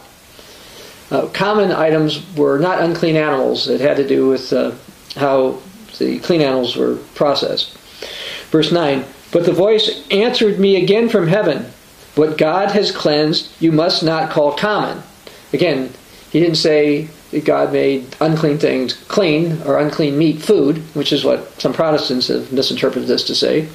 [1.10, 3.68] Uh, common items were not unclean animals.
[3.68, 4.72] It had to do with uh,
[5.16, 5.60] how
[5.98, 7.76] the clean animals were processed.
[8.50, 11.66] Verse 9 But the voice answered me again from heaven
[12.14, 15.02] What God has cleansed, you must not call common.
[15.52, 15.92] Again,
[16.30, 21.60] he didn't say God made unclean things clean or unclean meat food, which is what
[21.60, 23.68] some Protestants have misinterpreted this to say,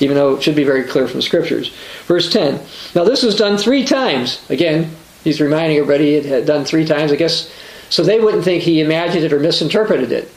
[0.00, 1.74] even though it should be very clear from the scriptures.
[2.06, 2.60] Verse 10
[2.94, 4.44] Now this was done three times.
[4.48, 4.90] Again,
[5.24, 7.52] he's reminding everybody it had done three times, I guess,
[7.90, 10.32] so they wouldn't think he imagined it or misinterpreted it.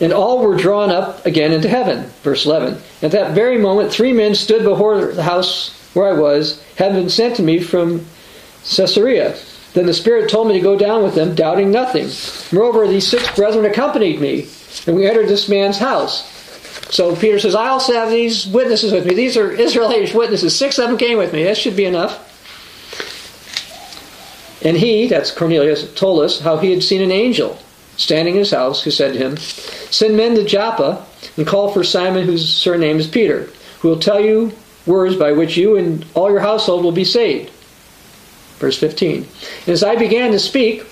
[0.00, 2.10] And all were drawn up again into heaven.
[2.22, 2.78] Verse 11.
[3.00, 7.08] At that very moment, three men stood before the house where I was, having been
[7.08, 8.04] sent to me from
[8.64, 9.36] Caesarea.
[9.76, 12.08] Then the Spirit told me to go down with them, doubting nothing.
[12.50, 14.48] Moreover, these six brethren accompanied me,
[14.86, 16.24] and we entered this man's house.
[16.90, 19.14] So Peter says, I also have these witnesses with me.
[19.14, 20.56] These are Israelitish witnesses.
[20.56, 21.44] Six of them came with me.
[21.44, 22.22] That should be enough.
[24.64, 27.58] And he, that's Cornelius, told us how he had seen an angel
[27.98, 31.04] standing in his house who said to him, Send men to Joppa
[31.36, 34.52] and call for Simon, whose surname is Peter, who will tell you
[34.86, 37.52] words by which you and all your household will be saved.
[38.58, 39.16] Verse 15.
[39.22, 40.84] And as I began to speak,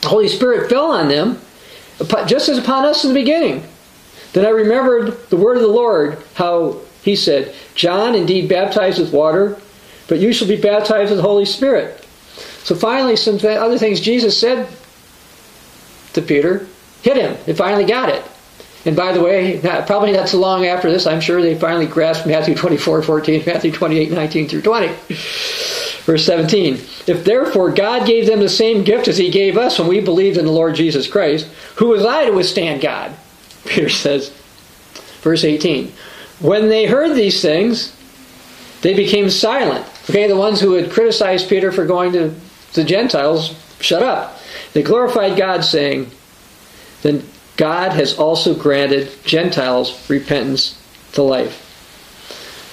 [0.00, 1.38] the Holy Spirit fell on them,
[2.26, 3.62] just as upon us in the beginning.
[4.32, 9.12] Then I remembered the word of the Lord, how he said, John indeed baptized with
[9.12, 9.60] water,
[10.08, 12.06] but you shall be baptized with the Holy Spirit.
[12.64, 14.68] So finally, some other things Jesus said
[16.12, 16.66] to Peter
[17.02, 17.36] hit him.
[17.46, 18.24] They finally got it.
[18.84, 21.86] And by the way, not, probably not so long after this, I'm sure they finally
[21.86, 24.88] grasped Matthew 24, 14, Matthew 28, 19 through 20.
[26.10, 26.74] Verse 17
[27.06, 30.38] If therefore God gave them the same gift as he gave us when we believed
[30.38, 31.46] in the Lord Jesus Christ,
[31.76, 33.14] who was I to withstand God?
[33.64, 34.30] Peter says,
[35.20, 35.92] verse 18
[36.40, 37.96] When they heard these things,
[38.82, 39.86] they became silent.
[40.10, 42.34] Okay, the ones who had criticized Peter for going to
[42.72, 44.36] the Gentiles, shut up.
[44.72, 46.10] They glorified God, saying,
[47.02, 47.24] Then
[47.56, 50.76] God has also granted Gentiles repentance
[51.12, 51.54] to life.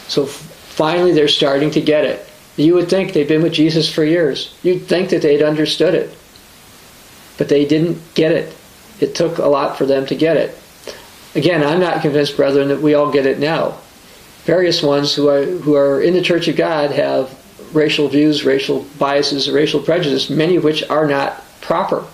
[0.08, 2.27] So finally, they're starting to get it.
[2.58, 4.54] You would think they've been with Jesus for years.
[4.64, 6.16] You'd think that they'd understood it.
[7.38, 8.54] But they didn't get it.
[9.00, 10.58] It took a lot for them to get it.
[11.36, 13.78] Again, I'm not convinced, brethren, that we all get it now.
[14.44, 17.32] Various ones who are, who are in the Church of God have
[17.74, 22.06] racial views, racial biases, racial prejudice, many of which are not proper.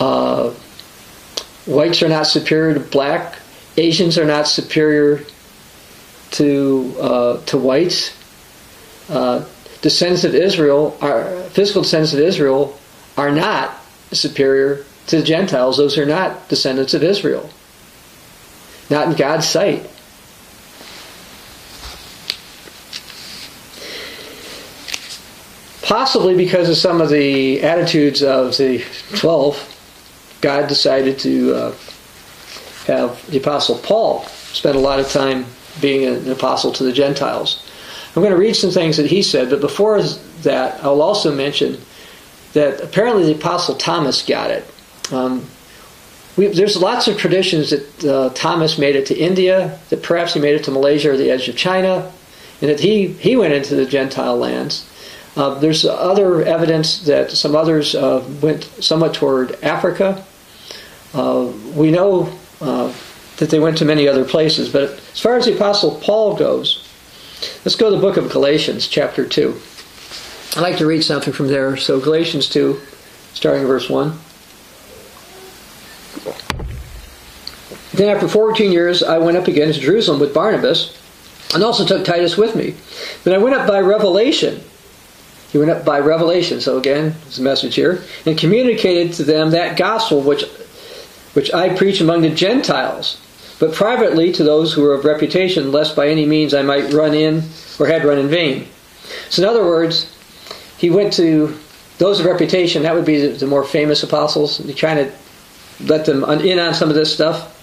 [0.00, 0.50] Uh,
[1.66, 3.36] whites are not superior to black.
[3.76, 5.24] Asians are not superior
[6.32, 8.16] to uh, to whites.
[9.08, 9.44] Uh,
[9.82, 12.78] descendants of Israel are physical descendants of Israel
[13.16, 13.76] are not
[14.12, 15.76] superior to the Gentiles.
[15.76, 17.50] Those are not descendants of Israel.
[18.88, 19.88] Not in God's sight.
[25.82, 28.84] Possibly because of some of the attitudes of the
[29.16, 29.58] twelve,
[30.40, 31.74] God decided to uh,
[32.86, 35.46] have the Apostle Paul spend a lot of time
[35.80, 37.66] being an apostle to the Gentiles.
[38.14, 41.78] I'm going to read some things that he said, but before that, I'll also mention
[42.54, 44.64] that apparently the Apostle Thomas got it.
[45.12, 45.46] Um,
[46.36, 50.40] we, there's lots of traditions that uh, Thomas made it to India, that perhaps he
[50.40, 52.10] made it to Malaysia or the edge of China,
[52.60, 54.88] and that he, he went into the Gentile lands.
[55.36, 60.24] Uh, there's other evidence that some others uh, went somewhat toward Africa.
[61.14, 62.92] Uh, we know uh,
[63.40, 64.68] that they went to many other places.
[64.68, 66.86] But as far as the Apostle Paul goes,
[67.64, 69.58] let's go to the book of Galatians, chapter 2.
[70.56, 71.76] I'd like to read something from there.
[71.76, 72.78] So, Galatians 2,
[73.32, 74.18] starting verse 1.
[77.94, 80.96] Then, after 14 years, I went up again to Jerusalem with Barnabas.
[81.54, 82.74] and also took Titus with me.
[83.24, 84.60] Then I went up by revelation.
[85.50, 86.60] He went up by revelation.
[86.60, 90.44] So again, there's a message here, and communicated to them that gospel which
[91.34, 93.20] which I preach among the Gentiles,
[93.60, 97.14] but privately to those who were of reputation, lest by any means I might run
[97.14, 97.44] in
[97.78, 98.66] or had run in vain.
[99.28, 100.10] So in other words,
[100.78, 101.56] he went to
[101.98, 102.82] those of reputation.
[102.82, 104.58] That would be the, more famous apostles.
[104.58, 107.58] He kind of let them in on some of this stuff.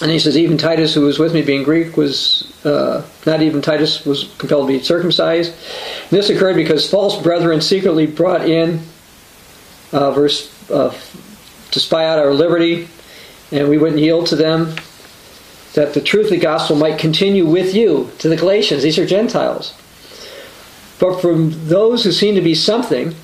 [0.00, 3.60] And he says, even Titus, who was with me, being Greek, was uh, not even
[3.60, 5.52] Titus was compelled to be circumcised.
[5.52, 8.80] And this occurred because false brethren secretly brought in,
[9.92, 10.98] uh, verse, uh,
[11.70, 12.88] to spy out our liberty,
[13.52, 14.74] and we wouldn't yield to them,
[15.74, 18.82] that the truth of the gospel might continue with you to the Galatians.
[18.82, 19.74] These are Gentiles.
[20.98, 23.14] But from those who seem to be something,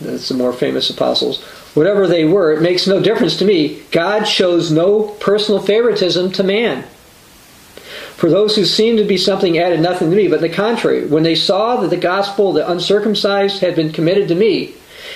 [0.00, 1.42] that's the more famous apostles,
[1.74, 3.82] whatever they were, it makes no difference to me.
[3.90, 6.84] God shows no personal favoritism to man.
[8.16, 11.24] For those who seemed to be something added nothing to me, but the contrary, when
[11.24, 14.74] they saw that the gospel of the uncircumcised had been committed to me,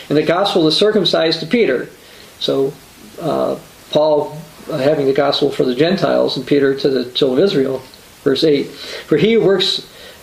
[0.09, 1.89] and the gospel the circumcised to Peter.
[2.41, 2.73] So,
[3.21, 3.59] uh,
[3.91, 7.83] Paul uh, having the gospel for the Gentiles, and Peter to the children of Israel.
[8.23, 9.79] Verse 8 For he who works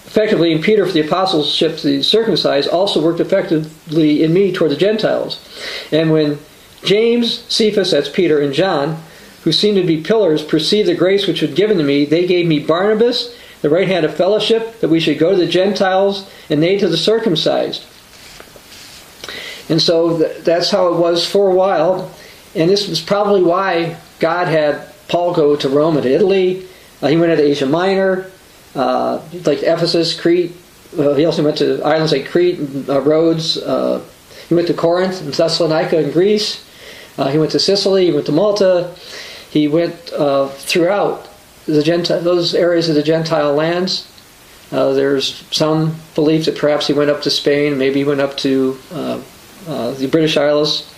[0.06, 4.72] effectively in Peter for the apostleship to the circumcised also worked effectively in me toward
[4.72, 5.40] the Gentiles.
[5.92, 6.40] And when
[6.84, 9.02] James, Cephas, that's Peter, and John,
[9.44, 12.48] who seemed to be pillars, perceived the grace which was given to me, they gave
[12.48, 16.62] me Barnabas, the right hand of fellowship, that we should go to the Gentiles, and
[16.62, 17.84] they to the circumcised.
[19.68, 22.12] And so that's how it was for a while.
[22.56, 26.66] And this was probably why God had Paul go to Rome and Italy.
[27.02, 28.32] Uh, he went into Asia Minor
[28.76, 30.56] uh, like Ephesus, Crete.
[30.98, 33.58] Uh, he also went to islands like Crete and uh, Rhodes.
[33.58, 34.04] Uh,
[34.48, 36.64] he went to Corinth and Thessalonica in Greece.
[37.18, 38.06] Uh, he went to Sicily.
[38.06, 38.96] He went to Malta.
[39.50, 41.30] He went throughout
[41.66, 44.12] the Gentile, those areas of the Gentile lands.
[44.70, 47.78] there's some belief that perhaps he went up to Spain.
[47.78, 50.94] Maybe he went up to the British Isles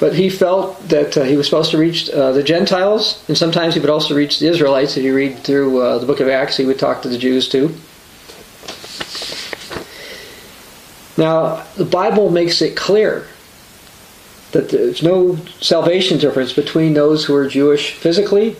[0.00, 3.74] but he felt that uh, he was supposed to reach uh, the Gentiles, and sometimes
[3.74, 4.96] he would also reach the Israelites.
[4.96, 7.48] If you read through uh, the book of Acts, he would talk to the Jews
[7.48, 7.74] too.
[11.16, 13.26] Now, the Bible makes it clear
[14.52, 18.56] that there's no salvation difference between those who are Jewish physically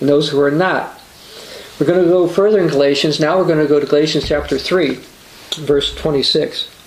[0.00, 1.00] and those who are not.
[1.78, 3.20] We're going to go further in Galatians.
[3.20, 4.98] Now we're going to go to Galatians chapter 3,
[5.60, 6.79] verse 26.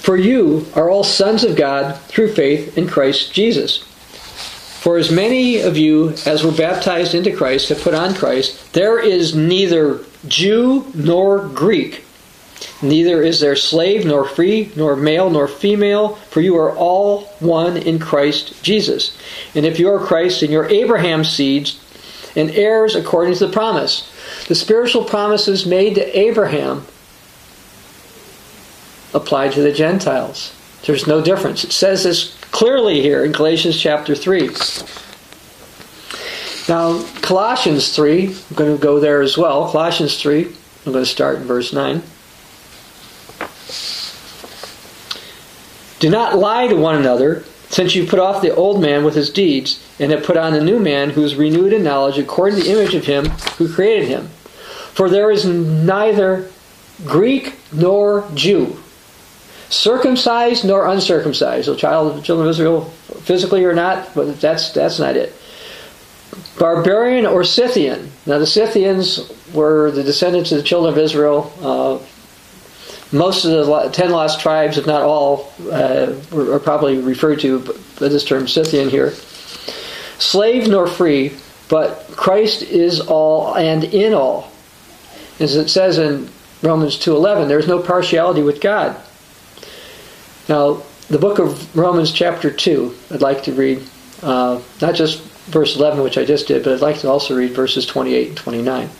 [0.00, 3.84] For you are all sons of God through faith in Christ Jesus.
[4.80, 8.98] For as many of you as were baptized into Christ have put on Christ, there
[8.98, 12.02] is neither Jew nor Greek,
[12.80, 17.76] neither is there slave nor free, nor male nor female, for you are all one
[17.76, 19.18] in Christ Jesus.
[19.54, 21.78] And if you are Christ, then you're Abraham's seeds
[22.34, 24.10] and heirs according to the promise.
[24.48, 26.86] The spiritual promises made to Abraham
[29.14, 30.54] applied to the Gentiles.
[30.84, 31.64] There's no difference.
[31.64, 34.50] It says this clearly here in Galatians chapter 3.
[36.68, 39.70] Now, Colossians 3, I'm going to go there as well.
[39.70, 42.02] Colossians 3, I'm going to start in verse 9.
[45.98, 49.30] Do not lie to one another, since you put off the old man with his
[49.30, 52.64] deeds, and have put on the new man who is renewed in knowledge according to
[52.64, 53.26] the image of him
[53.58, 54.28] who created him.
[54.94, 56.50] For there is neither
[57.04, 58.78] Greek nor Jew
[59.70, 61.66] circumcised nor uncircumcised.
[61.66, 62.84] So, child of the children of Israel,
[63.22, 65.32] physically or not, but that's that's not it.
[66.58, 68.10] Barbarian or Scythian.
[68.26, 71.52] Now, the Scythians were the descendants of the children of Israel.
[71.62, 71.98] Uh,
[73.12, 77.60] most of the ten lost tribes, if not all, uh, are probably referred to
[77.98, 79.12] by this term Scythian here.
[80.18, 81.34] Slave nor free,
[81.68, 84.52] but Christ is all and in all.
[85.38, 86.28] As it says in
[86.62, 89.00] Romans 2.11, there is no partiality with God.
[90.50, 93.84] Now, the book of Romans, chapter 2, I'd like to read,
[94.20, 97.52] uh, not just verse 11, which I just did, but I'd like to also read
[97.52, 98.90] verses 28 and 29.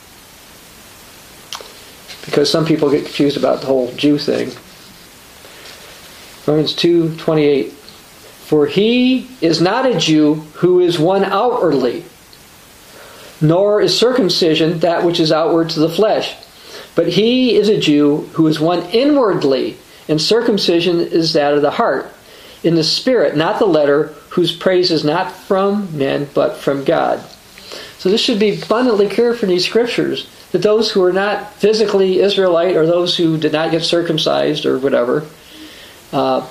[2.25, 4.53] Because some people get confused about the whole Jew thing.
[6.47, 7.73] Romans 2 28.
[7.73, 12.05] For he is not a Jew who is one outwardly,
[13.41, 16.33] nor is circumcision that which is outward to the flesh,
[16.95, 19.77] but he is a Jew who is one inwardly
[20.11, 22.13] and circumcision is that of the heart,
[22.63, 27.25] in the spirit, not the letter, whose praise is not from men, but from God.
[27.99, 32.19] So this should be abundantly clear from these scriptures that those who are not physically
[32.19, 35.27] Israelite or those who did not get circumcised or whatever,
[36.13, 36.47] uh,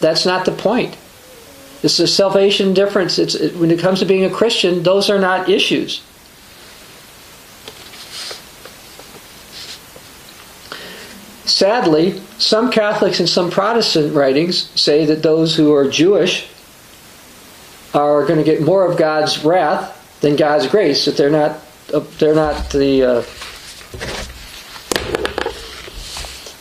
[0.00, 0.96] that's not the point.
[1.82, 3.18] It's a salvation difference.
[3.18, 6.02] It's it, when it comes to being a Christian, those are not issues.
[11.56, 16.46] Sadly, some Catholics and some Protestant writings say that those who are Jewish
[17.94, 21.06] are going to get more of God's wrath than God's grace.
[21.06, 21.58] That they're not
[21.94, 23.20] uh, they're not the uh,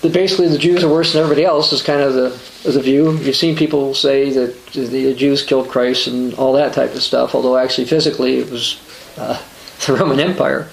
[0.01, 2.29] that basically the Jews are worse than everybody else is kind of the
[2.63, 3.17] the view.
[3.17, 7.35] You've seen people say that the Jews killed Christ and all that type of stuff.
[7.35, 8.79] Although actually physically it was
[9.17, 9.43] uh,
[9.87, 10.69] the Roman Empire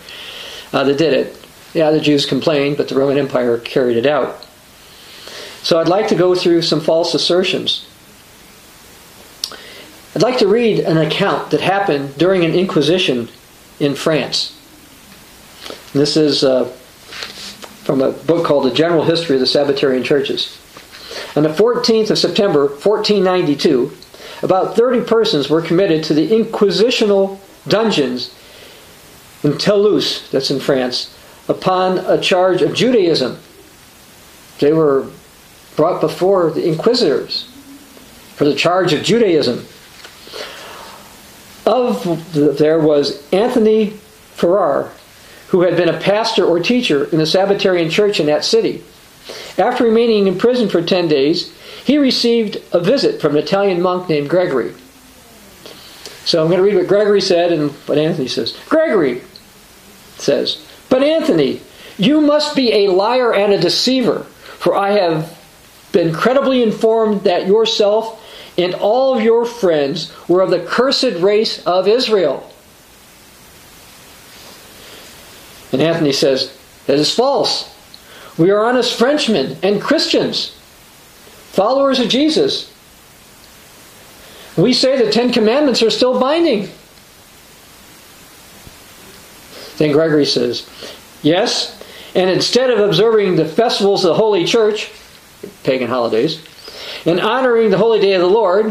[0.73, 1.42] uh, that did it.
[1.75, 4.47] Yeah, the Jews complained, but the Roman Empire carried it out.
[5.63, 7.87] So I'd like to go through some false assertions.
[10.15, 13.29] I'd like to read an account that happened during an Inquisition
[13.81, 14.59] in France.
[15.95, 16.65] This is uh,
[17.85, 20.59] from a book called The General History of the Sabbatarian Churches.
[21.37, 23.93] On the 14th of September, 1492,
[24.43, 28.35] about 30 persons were committed to the inquisitional dungeons
[29.43, 31.12] in Toulouse, that's in France,
[31.49, 33.39] upon a charge of Judaism.
[34.59, 35.11] They were
[35.77, 37.45] brought before the inquisitors
[38.37, 39.67] for the charge of Judaism.
[41.65, 43.91] Of the, there was Anthony
[44.35, 44.91] Farrar,
[45.49, 48.83] who had been a pastor or teacher in the Sabbatarian church in that city.
[49.59, 51.53] After remaining in prison for 10 days,
[51.85, 54.75] he received a visit from an Italian monk named Gregory.
[56.25, 58.57] So I'm going to read what Gregory said and what Anthony says.
[58.69, 59.23] Gregory
[60.19, 61.63] says, but Anthony,
[61.97, 64.25] you must be a liar and a deceiver,
[64.59, 65.39] for I have
[65.91, 68.23] been credibly informed that yourself
[68.59, 72.47] and all of your friends were of the cursed race of Israel.
[75.73, 77.75] And Anthony says, That is false.
[78.37, 80.55] We are honest Frenchmen and Christians,
[81.53, 82.71] followers of Jesus.
[84.59, 86.69] We say the Ten Commandments are still binding.
[89.79, 90.69] Then Gregory says,
[91.23, 91.81] Yes,
[92.15, 94.91] and instead of observing the festivals of the Holy Church,
[95.65, 96.45] pagan holidays,
[97.07, 98.67] and honoring the holy day of the Lord,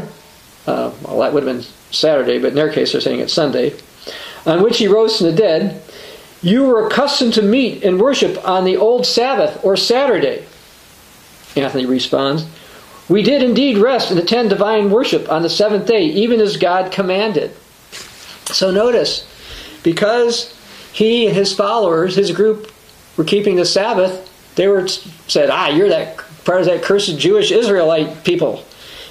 [0.67, 3.75] uh, well, that would have been Saturday, but in their case they're saying it's Sunday,
[4.45, 5.81] on which he rose from the dead,
[6.41, 10.45] you were accustomed to meet and worship on the old Sabbath or Saturday.
[11.55, 12.45] Anthony responds,
[13.09, 16.91] We did indeed rest and attend divine worship on the seventh day, even as God
[16.91, 17.55] commanded.
[18.45, 19.27] So notice,
[19.83, 20.55] because
[20.91, 22.71] he and his followers, his group,
[23.17, 27.51] were keeping the Sabbath, they were said, "Ah, you're that part of that cursed Jewish
[27.51, 28.65] Israelite people,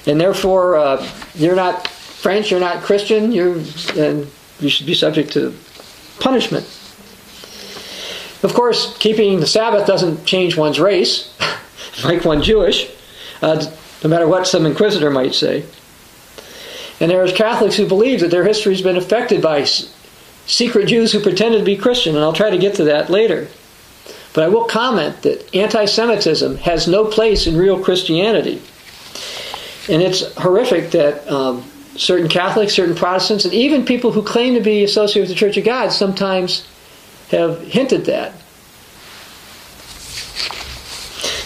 [0.05, 3.57] and therefore uh, you're not French, you're not Christian, you're
[3.95, 4.29] and
[4.59, 5.55] you should be subject to
[6.19, 6.65] punishment."
[8.43, 11.31] Of course, keeping the Sabbath doesn't change one's race,
[12.07, 12.89] make one Jewish,
[13.41, 13.63] uh,
[14.03, 15.63] no matter what some inquisitor might say.
[16.99, 19.65] And there are Catholics who believe that their history has been affected by
[20.45, 23.47] secret Jews who pretended to be Christian, and I'll try to get to that later.
[24.33, 28.61] But I will comment that anti Semitism has no place in real Christianity.
[29.89, 31.63] And it's horrific that um,
[31.95, 35.57] certain Catholics, certain Protestants, and even people who claim to be associated with the Church
[35.57, 36.67] of God sometimes
[37.29, 38.33] have hinted that.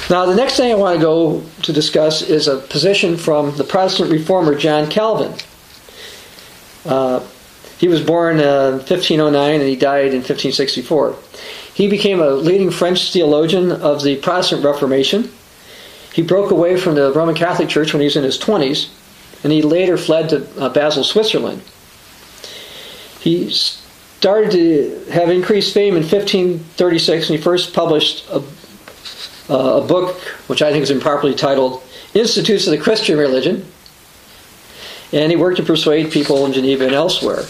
[0.07, 3.63] Now, the next thing I want to go to discuss is a position from the
[3.63, 5.33] Protestant reformer John Calvin.
[6.85, 7.25] Uh,
[7.77, 11.15] he was born uh, in 1509 and he died in 1564.
[11.73, 15.29] He became a leading French theologian of the Protestant Reformation.
[16.13, 18.89] He broke away from the Roman Catholic Church when he was in his 20s,
[19.43, 21.61] and he later fled to uh, Basel, Switzerland.
[23.19, 28.41] He started to have increased fame in 1536 when he first published a,
[29.49, 30.15] uh, a book,
[30.47, 33.65] which I think is improperly titled Institutes of the Christian Religion,
[35.11, 37.43] and he worked to persuade people in Geneva and elsewhere.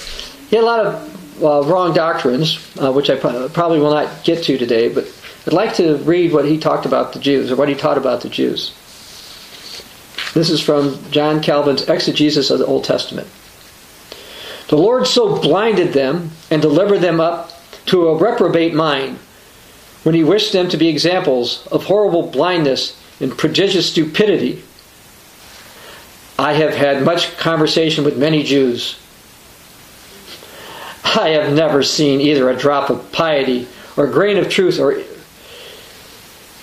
[0.50, 4.44] He had a lot of uh, wrong doctrines, uh, which I probably will not get
[4.44, 5.06] to today, but
[5.48, 8.22] I'd like to read what he talked about the Jews, or what he taught about
[8.22, 8.74] the Jews.
[10.34, 13.28] This is from John Calvin's Exegesis of the Old Testament.
[14.68, 17.52] The Lord so blinded them and delivered them up
[17.86, 19.20] to a reprobate mind
[20.04, 24.64] when he wished them to be examples of horrible blindness and prodigious stupidity
[26.38, 29.00] I have had much conversation with many Jews.
[31.04, 35.02] I have never seen either a drop of piety or a grain of truth or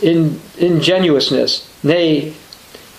[0.03, 1.69] in, ingenuousness.
[1.83, 2.35] Nay,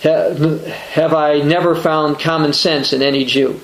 [0.02, 3.60] have I never found common sense in any Jew.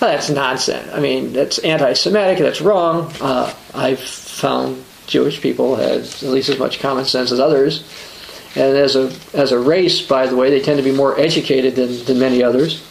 [0.00, 0.92] Well, that's nonsense.
[0.92, 3.12] I mean, that's anti Semitic, that's wrong.
[3.20, 7.82] Uh, I've found Jewish people had at least as much common sense as others.
[8.54, 11.76] And as a, as a race, by the way, they tend to be more educated
[11.76, 12.82] than, than many others.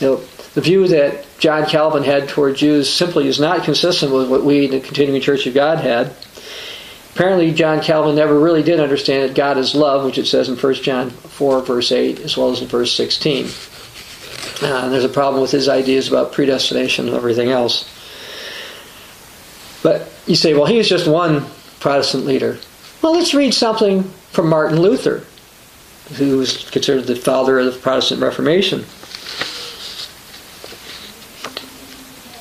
[0.00, 0.16] You know,
[0.54, 4.66] the view that John Calvin had toward Jews simply is not consistent with what we,
[4.66, 6.14] the Continuing Church of God, had.
[7.14, 10.56] Apparently, John Calvin never really did understand that God is love, which it says in
[10.56, 13.46] 1 John 4, verse 8, as well as in verse 16.
[14.62, 17.88] Uh, there's a problem with his ideas about predestination and everything else.
[19.82, 21.44] But you say, well, he's just one
[21.80, 22.58] Protestant leader.
[23.02, 25.22] Well, let's read something from Martin Luther,
[26.16, 28.80] who was considered the father of the Protestant Reformation.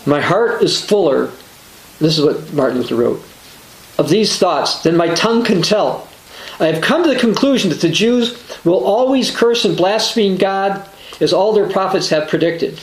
[0.05, 1.27] My heart is fuller,
[1.99, 3.23] this is what Martin Luther wrote,
[3.99, 6.09] of these thoughts than my tongue can tell.
[6.59, 10.89] I have come to the conclusion that the Jews will always curse and blaspheme God
[11.21, 12.79] as all their prophets have predicted.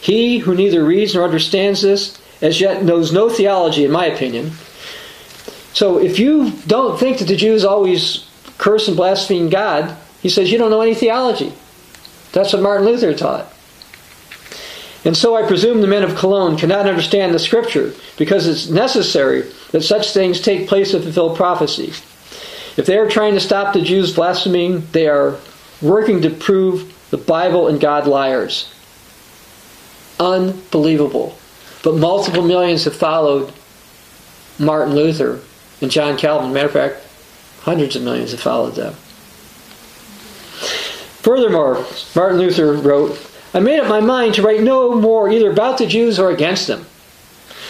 [0.00, 4.52] He who neither reads nor understands this as yet knows no theology, in my opinion.
[5.72, 8.27] So if you don't think that the Jews always
[8.58, 11.52] curse and blaspheme God, he says you don't know any theology.
[12.32, 13.52] That's what Martin Luther taught.
[15.04, 19.50] And so I presume the men of Cologne cannot understand the scripture because it's necessary
[19.70, 21.92] that such things take place to fulfill prophecy.
[22.76, 25.38] If they are trying to stop the Jews blaspheming, they are
[25.80, 28.72] working to prove the Bible and God liars.
[30.20, 31.38] Unbelievable.
[31.82, 33.52] But multiple millions have followed
[34.58, 35.40] Martin Luther
[35.80, 36.52] and John Calvin.
[36.52, 37.07] Matter of fact,
[37.68, 38.94] hundreds of millions have followed them.
[41.20, 41.84] Furthermore,
[42.16, 43.20] Martin Luther wrote,
[43.52, 46.66] I made up my mind to write no more either about the Jews or against
[46.66, 46.86] them.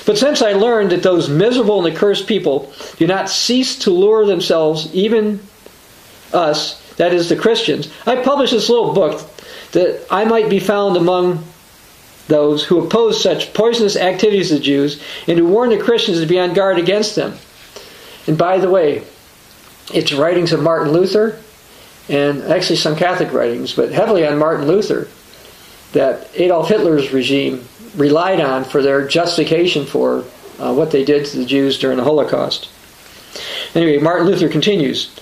[0.06, 4.24] But since I learned that those miserable and accursed people do not cease to lure
[4.24, 5.40] themselves, even
[6.32, 9.28] us, that is the Christians, I published this little book
[9.72, 11.42] that I might be found among
[12.28, 16.26] those who oppose such poisonous activities of the Jews and who warn the Christians to
[16.26, 17.36] be on guard against them.
[18.28, 19.02] And by the way,
[19.92, 21.40] it's writings of Martin Luther
[22.08, 25.08] and actually some Catholic writings, but heavily on Martin Luther
[25.92, 27.66] that Adolf Hitler's regime
[27.96, 30.24] relied on for their justification for
[30.58, 32.68] uh, what they did to the Jews during the Holocaust.
[33.74, 35.14] Anyway, Martin Luther continues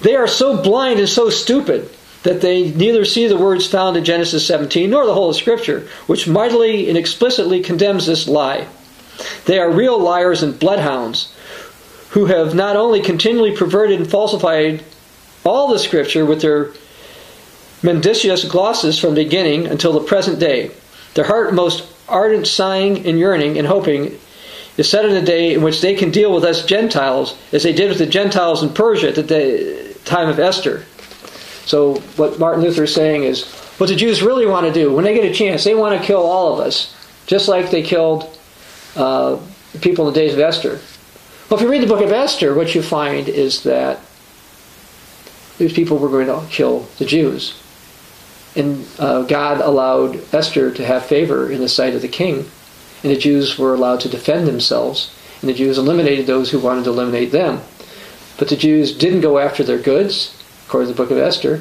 [0.00, 1.90] They are so blind and so stupid
[2.22, 5.88] that they neither see the words found in Genesis 17 nor the whole of Scripture,
[6.06, 8.66] which mightily and explicitly condemns this lie.
[9.46, 11.32] They are real liars and bloodhounds
[12.12, 14.84] who have not only continually perverted and falsified
[15.44, 16.72] all the Scripture with their
[17.82, 20.70] mendacious glosses from the beginning until the present day.
[21.14, 24.18] Their heart most ardent sighing and yearning and hoping
[24.76, 27.72] is set in a day in which they can deal with us Gentiles as they
[27.72, 30.84] did with the Gentiles in Persia at the time of Esther.
[31.64, 33.44] So, what Martin Luther is saying is
[33.78, 36.06] what the Jews really want to do, when they get a chance, they want to
[36.06, 36.94] kill all of us,
[37.26, 38.38] just like they killed
[38.96, 39.38] uh,
[39.72, 40.78] the people in the days of Esther.
[41.52, 44.00] Well, if you read the book of Esther, what you find is that
[45.58, 47.60] these people were going to kill the Jews.
[48.56, 52.46] And uh, God allowed Esther to have favor in the sight of the king,
[53.02, 56.84] and the Jews were allowed to defend themselves, and the Jews eliminated those who wanted
[56.84, 57.60] to eliminate them.
[58.38, 60.34] But the Jews didn't go after their goods,
[60.66, 61.56] according to the book of Esther,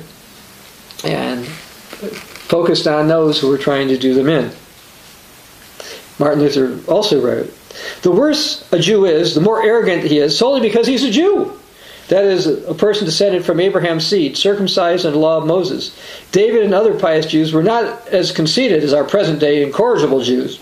[1.04, 4.54] and focused on those who were trying to do them in.
[6.18, 7.54] Martin Luther also wrote,
[8.02, 11.58] The worse a Jew is, the more arrogant he is, solely because he's a Jew.
[12.08, 15.98] That is, a person descended from Abraham's seed, circumcised under the law of Moses.
[16.34, 20.60] David and other pious Jews were not as conceited as our present day incorrigible Jews.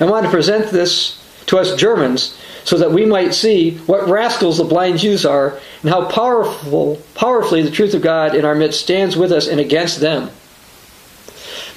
[0.00, 4.58] I want to present this to us Germans so that we might see what rascals
[4.58, 8.80] the blind Jews are and how powerful, powerfully the truth of God in our midst
[8.80, 10.30] stands with us and against them.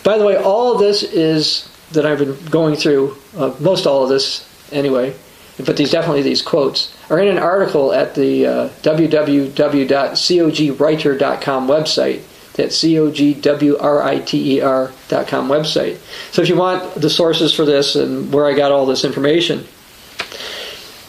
[0.03, 4.09] By the way, all this is that I've been going through, uh, most all of
[4.09, 5.13] this anyway,
[5.63, 12.21] but these definitely these quotes are in an article at the uh, www.cogwriter.com website.
[12.53, 15.97] That C-O-G-W-R-I-T-E-R.com website.
[16.31, 19.65] So if you want the sources for this and where I got all this information.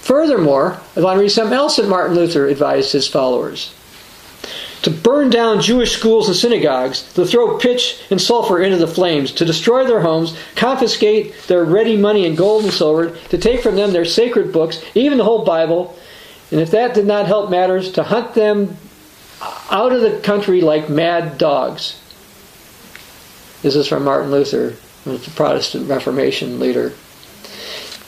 [0.03, 3.73] Furthermore, I want to read something else that Martin Luther advised his followers
[4.83, 9.33] to burn down Jewish schools and synagogues, to throw pitch and sulfur into the flames,
[9.33, 13.77] to destroy their homes, confiscate their ready money and gold and silver, to take from
[13.77, 15.97] them their sacred books, even the whole Bible,
[16.51, 18.77] and if that did not help matters, to hunt them
[19.71, 22.01] out of the country like mad dogs.
[23.63, 26.93] This is from Martin Luther, the Protestant Reformation leader.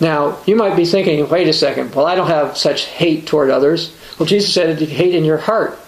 [0.01, 3.51] Now, you might be thinking, wait a second, well, I don't have such hate toward
[3.51, 3.93] others.
[4.19, 5.79] Well, Jesus said, hate in your heart.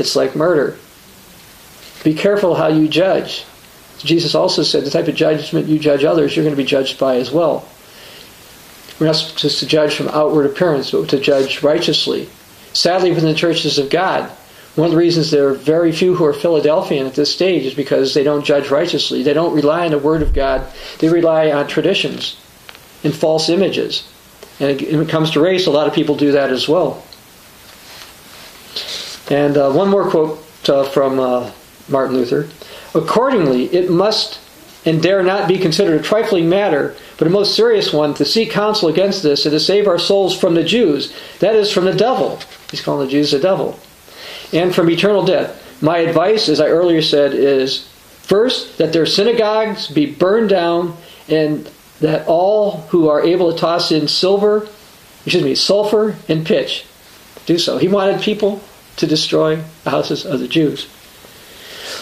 [0.00, 0.76] It's like murder.
[2.02, 3.44] Be careful how you judge.
[3.98, 6.98] Jesus also said the type of judgment you judge others, you're going to be judged
[6.98, 7.68] by as well.
[8.98, 12.28] We're not supposed to judge from outward appearance, but to judge righteously.
[12.72, 14.30] Sadly, within the churches of God,
[14.76, 17.74] One of the reasons there are very few who are Philadelphian at this stage is
[17.74, 19.22] because they don't judge righteously.
[19.22, 20.66] They don't rely on the Word of God.
[21.00, 22.36] They rely on traditions
[23.02, 24.08] and false images.
[24.60, 27.02] And when it comes to race, a lot of people do that as well.
[29.30, 31.50] And uh, one more quote uh, from uh,
[31.88, 32.48] Martin Luther.
[32.94, 34.40] Accordingly, it must
[34.84, 38.50] and dare not be considered a trifling matter, but a most serious one, to seek
[38.50, 41.94] counsel against this and to save our souls from the Jews, that is, from the
[41.94, 42.40] devil.
[42.70, 43.78] He's calling the Jews the devil
[44.52, 45.82] and from eternal death.
[45.82, 47.88] My advice, as I earlier said, is
[48.22, 50.96] first that their synagogues be burned down
[51.28, 51.70] and
[52.00, 54.68] that all who are able to toss in silver,
[55.24, 56.86] excuse me, sulfur and pitch
[57.46, 57.78] do so.
[57.78, 58.62] He wanted people
[59.00, 60.88] to destroy the houses of the Jews.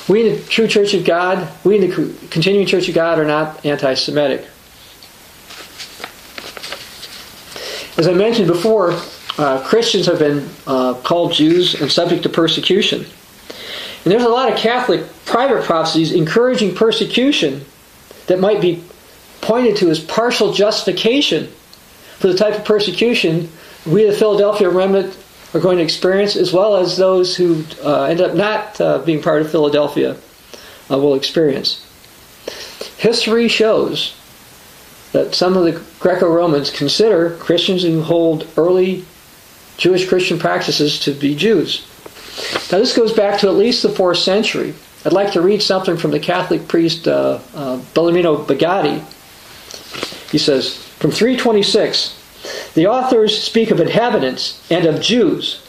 [0.09, 3.24] We in the true Church of God, we in the continuing Church of God are
[3.24, 4.46] not anti Semitic.
[7.96, 8.94] As I mentioned before,
[9.38, 13.01] uh, Christians have been uh, called Jews and subject to persecution.
[14.05, 17.64] And there's a lot of Catholic private prophecies encouraging persecution
[18.26, 18.82] that might be
[19.40, 21.49] pointed to as partial justification
[22.18, 23.49] for the type of persecution
[23.86, 25.16] we, the Philadelphia remnant,
[25.55, 29.22] are going to experience, as well as those who uh, end up not uh, being
[29.22, 30.16] part of Philadelphia
[30.90, 31.84] uh, will experience.
[32.99, 34.14] History shows
[35.12, 39.05] that some of the Greco Romans consider Christians who hold early
[39.78, 41.86] Jewish Christian practices to be Jews.
[42.70, 44.74] Now, this goes back to at least the 4th century.
[45.05, 49.03] I'd like to read something from the Catholic priest uh, uh, Bellarmino Bagatti.
[50.30, 52.18] He says, from 326,
[52.74, 55.64] the authors speak of inhabitants and of Jews,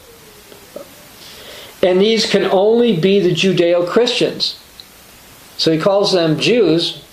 [1.82, 4.60] and these can only be the Judeo Christians.
[5.58, 7.04] So he calls them Jews,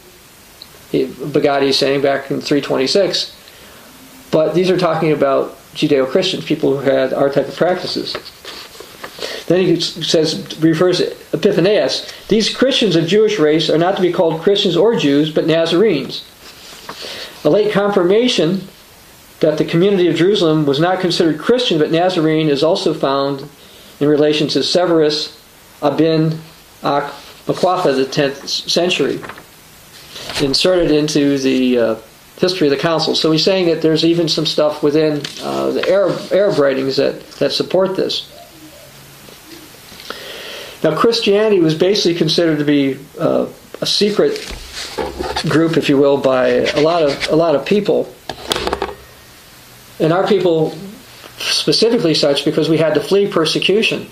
[0.92, 3.34] Bagatti is saying back in 326,
[4.30, 8.14] but these are talking about Judeo Christians, people who had our type of practices.
[9.46, 14.42] Then he says, refers Epiphanius, these Christians of Jewish race are not to be called
[14.42, 16.24] Christians or Jews, but Nazarenes.
[17.44, 18.66] A late confirmation
[19.40, 23.48] that the community of Jerusalem was not considered Christian but Nazarene is also found
[24.00, 25.40] in relation to Severus
[25.80, 26.38] Abin
[26.82, 29.20] Aquafa, the 10th century,
[30.44, 31.94] inserted into the uh,
[32.38, 33.14] history of the council.
[33.14, 37.20] So he's saying that there's even some stuff within uh, the Arab, Arab writings that,
[37.38, 38.32] that support this.
[40.82, 43.48] Now, Christianity was basically considered to be uh,
[43.80, 44.34] a secret
[45.48, 48.14] group, if you will, by a lot of a lot of people,
[49.98, 50.76] and our people
[51.38, 54.08] specifically such because we had to flee persecution.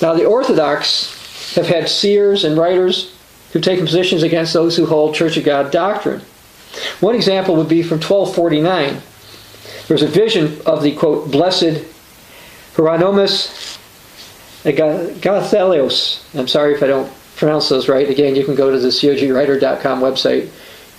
[0.00, 3.14] Now, the Orthodox have had seers and writers
[3.52, 6.20] who've taken positions against those who hold Church of God doctrine.
[7.00, 9.00] One example would be from 1249.
[9.88, 11.84] There's a vision of the, quote, blessed
[12.76, 13.78] Hieronymus
[14.64, 16.38] Agathelios.
[16.38, 18.08] I'm sorry if I don't pronounce those right.
[18.08, 20.50] Again, you can go to the cogwriter.com website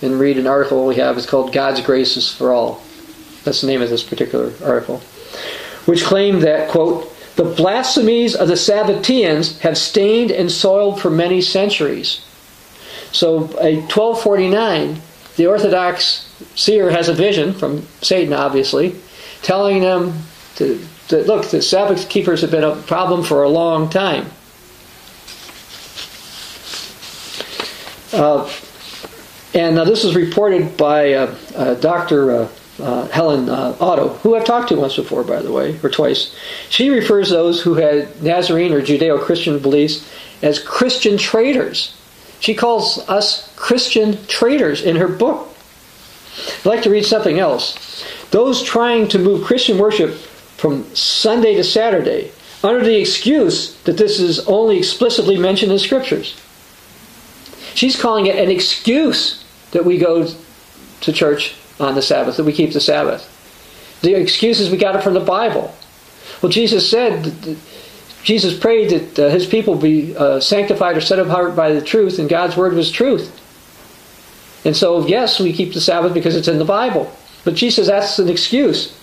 [0.02, 1.16] and read an article we have.
[1.16, 2.82] It's called God's Graces for All.
[3.44, 4.98] That's the name of this particular article.
[5.86, 11.40] Which claimed that, quote, the blasphemies of the Sabbateans have stained and soiled for many
[11.40, 12.20] centuries.
[13.12, 15.00] So, a 1249
[15.36, 18.94] the Orthodox seer has a vision from Satan, obviously,
[19.40, 20.12] telling them
[20.56, 24.30] to, that look, the Sabbath keepers have been a problem for a long time.
[28.12, 28.52] Uh,
[29.54, 32.50] and uh, this is reported by uh, uh Dr.
[32.80, 36.34] Uh, uh, Helen Otto, who I've talked to once before, by the way, or twice.
[36.68, 40.08] She refers those who had Nazarene or Judeo Christian beliefs
[40.42, 41.96] as Christian traitors.
[42.40, 45.48] She calls us Christian traitors in her book.
[46.60, 48.04] I'd like to read something else.
[48.30, 50.14] Those trying to move Christian worship
[50.56, 56.40] from Sunday to Saturday under the excuse that this is only explicitly mentioned in scriptures.
[57.74, 60.28] She's calling it an excuse that we go
[61.00, 63.36] to church on the Sabbath, that we keep the Sabbath.
[64.02, 65.74] The excuse is we got it from the Bible.
[66.42, 67.58] Well, Jesus said
[68.22, 72.18] Jesus prayed that uh, his people be uh, sanctified or set apart by the truth,
[72.18, 73.36] and God's word was truth.
[74.64, 77.10] And so, yes, we keep the Sabbath because it's in the Bible.
[77.44, 78.96] But Jesus that's an excuse.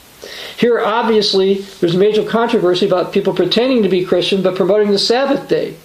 [0.58, 5.00] Here, obviously, there's a major controversy about people pretending to be Christian but promoting the
[5.00, 5.76] Sabbath day.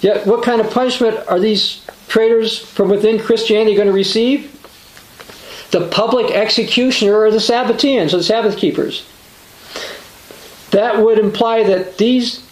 [0.00, 4.50] Yet, what kind of punishment are these traitors from within Christianity going to receive?
[5.74, 9.04] The public executioner of the Sabbateans, or the Sabbath keepers.
[10.70, 12.48] That would imply that these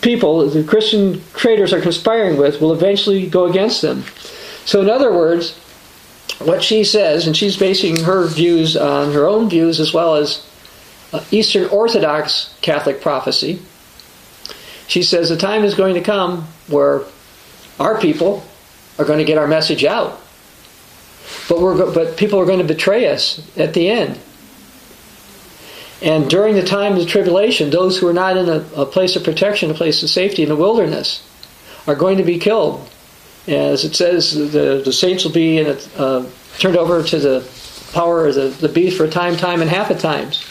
[0.00, 4.02] people, the Christian traitors are conspiring with, will eventually go against them.
[4.64, 5.56] So, in other words,
[6.40, 10.44] what she says, and she's basing her views on her own views as well as
[11.12, 13.62] uh, Eastern Orthodox Catholic prophecy.
[14.88, 17.02] She says the time is going to come where
[17.78, 18.44] our people
[18.98, 20.20] are going to get our message out.
[21.48, 24.18] But, we're, but people are going to betray us at the end.
[26.02, 29.16] And during the time of the tribulation, those who are not in a, a place
[29.16, 31.26] of protection, a place of safety in the wilderness,
[31.86, 32.88] are going to be killed.
[33.48, 36.26] As it says, the, the saints will be a, uh,
[36.58, 37.48] turned over to the
[37.92, 40.44] power of the, the beast for a time, time, and half a times.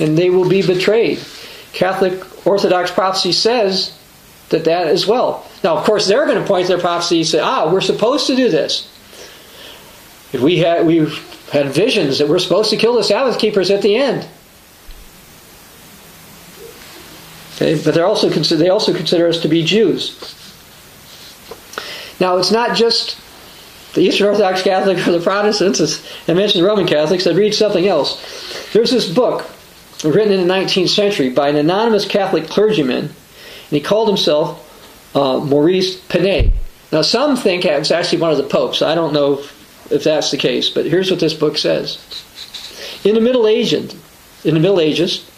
[0.00, 1.20] And they will be betrayed.
[1.72, 3.96] Catholic Orthodox prophecy says
[4.48, 5.46] that that as well.
[5.62, 8.26] Now, of course, they're going to point to their prophecy and say, ah, we're supposed
[8.26, 8.88] to do this.
[10.32, 11.18] We had, we've
[11.50, 14.26] had visions that we're supposed to kill the Sabbath keepers at the end.
[17.56, 20.18] Okay, but they also consider, they also consider us to be Jews.
[22.18, 23.20] Now, it's not just
[23.94, 27.54] the Eastern Orthodox Catholic or the Protestants, as I mentioned the Roman Catholics, that read
[27.54, 28.72] something else.
[28.72, 29.50] There's this book
[30.02, 33.12] written in the 19th century by an anonymous Catholic clergyman, and
[33.70, 36.52] he called himself uh, Maurice Pinay.
[36.90, 38.82] Now, some think it's actually one of the popes.
[38.82, 39.42] I don't know
[39.92, 41.98] if that's the case, but here's what this book says.
[43.04, 43.94] In the Middle Ages,
[44.44, 45.28] in the Middle Ages,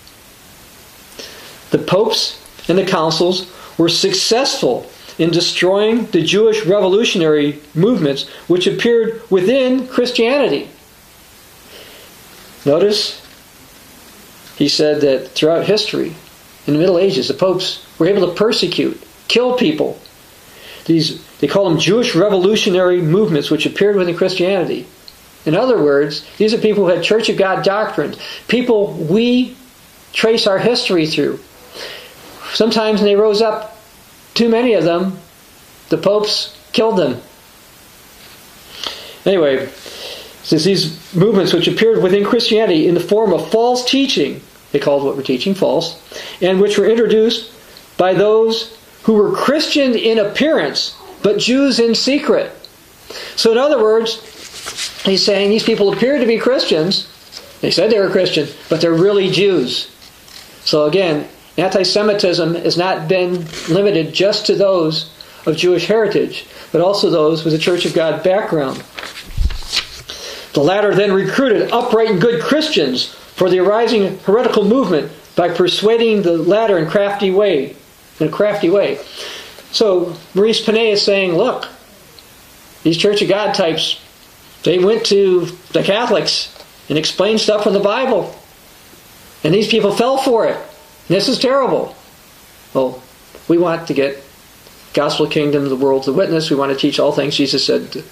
[1.71, 9.23] the popes and the councils were successful in destroying the Jewish revolutionary movements which appeared
[9.31, 10.69] within Christianity.
[12.65, 13.21] Notice
[14.57, 16.15] he said that throughout history,
[16.67, 19.99] in the Middle Ages, the popes were able to persecute, kill people.
[20.85, 24.87] These they call them Jewish revolutionary movements which appeared within Christianity.
[25.47, 28.19] In other words, these are people who had Church of God doctrines,
[28.49, 29.57] people we
[30.13, 31.41] trace our history through.
[32.53, 33.77] Sometimes when they rose up,
[34.35, 35.19] too many of them,
[35.89, 37.21] the popes killed them.
[39.27, 39.69] Anyway,
[40.43, 44.41] since these movements which appeared within Christianity in the form of false teaching,
[44.73, 46.01] they called what we're teaching false,
[46.43, 47.51] and which were introduced
[47.97, 52.53] by those who were Christian in appearance, but Jews in secret.
[53.37, 54.17] So, in other words,
[55.05, 57.09] he's saying these people appear to be Christians.
[57.61, 59.91] They said they were Christian, but they're really Jews.
[60.65, 65.11] So, again, anti Semitism has not been limited just to those
[65.47, 68.83] of Jewish heritage, but also those with a Church of God background.
[70.55, 76.23] The latter then recruited upright and good Christians for the arising heretical movement by persuading
[76.23, 77.77] the latter in crafty way,
[78.21, 78.99] in a crafty way.
[79.73, 81.69] So Maurice Pinay is saying, look,
[82.83, 84.01] these Church of God types,
[84.63, 86.51] they went to the Catholics
[86.89, 88.35] and explained stuff from the Bible.
[89.43, 90.57] And these people fell for it.
[91.09, 91.95] This is terrible.
[92.73, 93.03] Well,
[93.49, 94.23] we want to get
[94.95, 96.51] gospel kingdom, the world to witness.
[96.51, 98.05] We want to teach all things Jesus said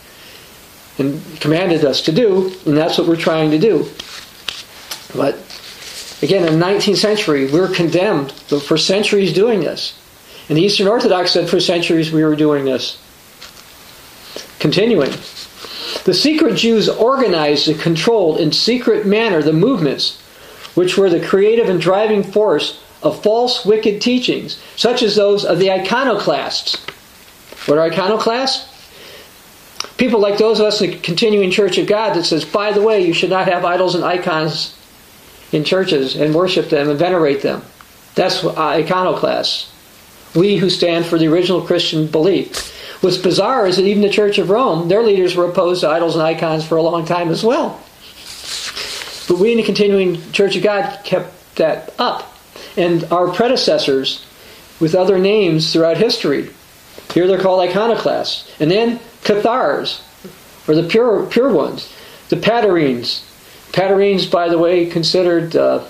[0.98, 3.88] and commanded us to do, and that's what we're trying to do.
[5.14, 5.38] But
[6.22, 9.98] again, in the 19th century, we were condemned for centuries doing this.
[10.48, 12.98] And the Eastern Orthodox said for centuries we were doing this.
[14.58, 15.10] Continuing.
[16.04, 20.22] The secret Jews organized and controlled in secret manner the movements
[20.74, 25.58] which were the creative and driving force of false, wicked teachings, such as those of
[25.58, 26.76] the iconoclasts.
[27.66, 28.68] What are iconoclasts?
[29.96, 32.82] People like those of us in the continuing Church of God that says, by the
[32.82, 34.74] way, you should not have idols and icons
[35.52, 37.62] in churches and worship them and venerate them.
[38.14, 39.70] That's uh, iconoclasts.
[40.34, 42.70] We who stand for the original Christian belief.
[43.02, 46.14] What's bizarre is that even the Church of Rome, their leaders were opposed to idols
[46.14, 47.80] and icons for a long time as well.
[49.28, 52.36] But we in the continuing Church of God kept that up.
[52.76, 54.24] And our predecessors,
[54.80, 56.50] with other names throughout history,
[57.12, 58.50] here they're called iconoclasts.
[58.58, 60.00] And then Cathars,
[60.66, 61.92] or the pure, pure ones.
[62.28, 63.22] The Patarines.
[63.72, 65.84] Patarines, by the way, considered uh,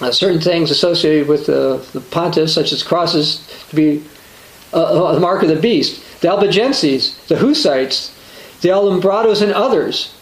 [0.00, 4.02] uh, certain things associated with the, pontiffs, such as crosses, to be
[4.72, 6.02] uh, the mark of the beast.
[6.20, 8.14] The Albigenses, the Hussites,
[8.62, 10.14] the Alumbrados, and others.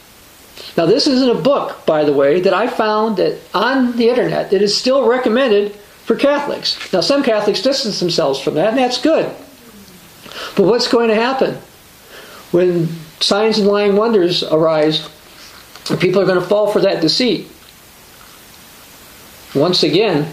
[0.77, 4.51] Now, this isn't a book, by the way, that I found that on the internet
[4.51, 5.73] that is still recommended
[6.05, 6.93] for Catholics.
[6.93, 9.27] Now, some Catholics distance themselves from that, and that's good.
[10.57, 11.59] But what's going to happen
[12.51, 12.89] when
[13.21, 15.09] signs and lying wonders arise?
[15.99, 17.49] People are going to fall for that deceit.
[19.55, 20.33] Once again,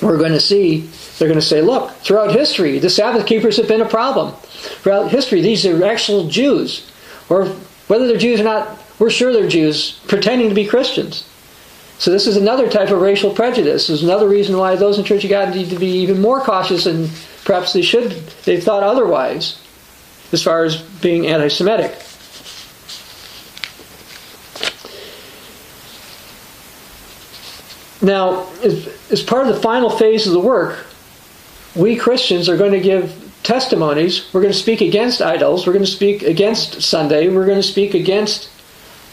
[0.00, 0.80] we're going to see,
[1.18, 4.34] they're going to say, look, throughout history, the Sabbath keepers have been a problem.
[4.34, 6.90] Throughout history, these are actual Jews.
[7.28, 7.46] Or
[7.88, 11.28] whether they're Jews or not, we're sure they're Jews pretending to be Christians.
[11.98, 13.86] So this is another type of racial prejudice.
[13.86, 16.40] This is another reason why those in Church of God need to be even more
[16.40, 17.10] cautious and
[17.44, 18.10] perhaps they should
[18.44, 19.60] they've thought otherwise
[20.32, 21.94] as far as being anti-Semitic.
[28.02, 30.86] Now, as, as part of the final phase of the work,
[31.76, 34.32] we Christians are going to give testimonies.
[34.32, 35.66] We're going to speak against idols.
[35.66, 37.28] We're going to speak against Sunday.
[37.28, 38.50] We're going to speak against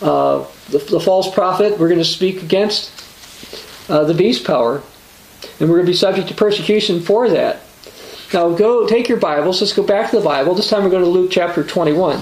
[0.02, 1.78] uh, the, the, false prophet.
[1.78, 2.92] We're going to speak against
[3.90, 4.82] uh, the beast power.
[5.60, 7.62] And we're going to be subject to persecution for that.
[8.34, 9.62] Now, go take your Bibles.
[9.62, 10.54] Let's go back to the Bible.
[10.56, 12.22] This time we're going to Luke chapter 21.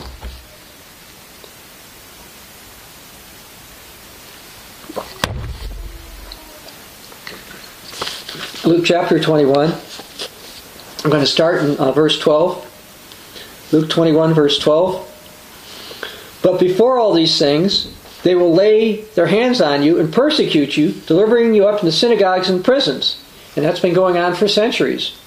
[8.68, 9.72] Luke chapter 21.
[9.72, 13.70] I'm going to start in uh, verse 12.
[13.72, 16.40] Luke 21, verse 12.
[16.44, 20.92] But before all these things, they will lay their hands on you and persecute you,
[20.92, 23.24] delivering you up in the synagogues and prisons.
[23.56, 25.18] And that's been going on for centuries.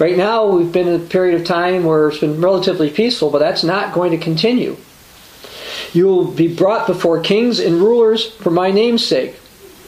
[0.00, 3.38] Right now, we've been in a period of time where it's been relatively peaceful, but
[3.38, 4.76] that's not going to continue.
[5.92, 9.36] You will be brought before kings and rulers for my name's sake.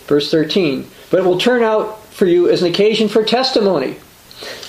[0.07, 0.89] Verse 13.
[1.11, 3.97] But it will turn out for you as an occasion for testimony.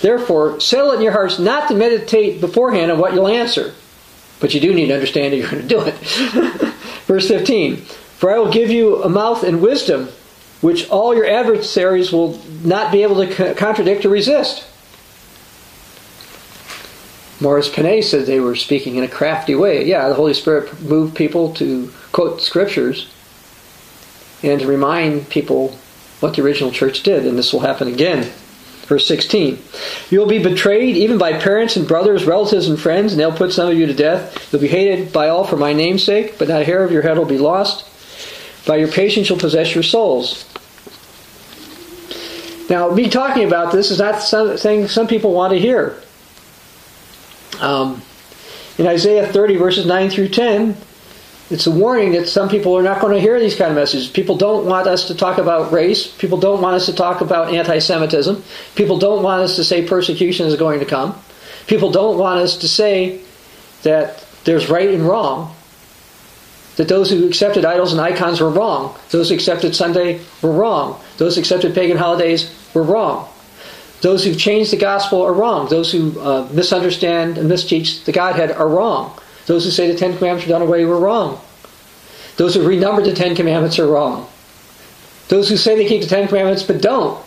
[0.01, 3.73] Therefore, settle it in your hearts not to meditate beforehand on what you'll answer.
[4.41, 5.95] But you do need to understand that you're going to do it.
[7.07, 10.09] Verse 15 For I will give you a mouth and wisdom,
[10.59, 14.65] which all your adversaries will not be able to contradict or resist.
[17.39, 19.85] Morris Panay said they were speaking in a crafty way.
[19.85, 23.09] Yeah, the Holy Spirit moved people to quote scriptures
[24.43, 25.77] and to remind people
[26.19, 28.31] what the original church did, and this will happen again.
[28.87, 29.61] Verse 16
[30.09, 33.51] You will be betrayed even by parents and brothers, relatives, and friends, and they'll put
[33.51, 34.51] some of you to death.
[34.51, 37.01] You'll be hated by all for my name's sake, but not a hair of your
[37.01, 37.85] head will be lost.
[38.65, 40.45] By your patience you'll possess your souls.
[42.69, 46.01] Now, me talking about this is not something some people want to hear.
[47.61, 48.01] Um,
[48.77, 50.77] in Isaiah 30, verses 9 through 10,
[51.49, 54.09] it's a warning that some people are not going to hear these kind of messages.
[54.09, 56.07] People don't want us to talk about race.
[56.07, 58.43] People don't want us to talk about anti Semitism.
[58.75, 61.17] People don't want us to say persecution is going to come.
[61.67, 63.21] People don't want us to say
[63.83, 65.55] that there's right and wrong.
[66.75, 68.97] That those who accepted idols and icons were wrong.
[69.09, 71.01] Those who accepted Sunday were wrong.
[71.17, 73.27] Those who accepted pagan holidays were wrong.
[74.01, 75.69] Those who changed the gospel are wrong.
[75.69, 79.17] Those who uh, misunderstand and misteach the Godhead are wrong.
[79.47, 81.41] Those who say the Ten Commandments are done away were wrong.
[82.35, 84.29] Those who renumbered the Ten Commandments are wrong.
[85.29, 87.23] Those who say they keep the Ten Commandments but don't,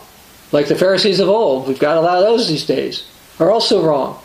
[0.53, 3.07] like the Pharisees of old, we've got a lot of those these days,
[3.39, 4.21] are also wrong.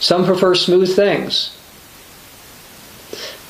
[0.00, 1.56] Some prefer smooth things.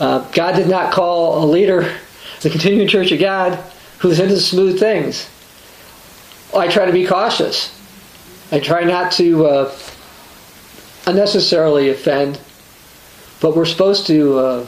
[0.01, 1.95] Uh, God did not call a leader,
[2.41, 3.62] the continuing church of God,
[3.99, 5.29] who's into smooth things.
[6.57, 7.77] I try to be cautious.
[8.51, 9.77] I try not to uh,
[11.07, 12.41] unnecessarily offend,
[13.41, 14.67] but we're supposed to uh,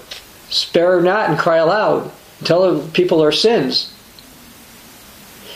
[0.49, 2.11] spare not and cry aloud
[2.45, 3.93] tell people their sins.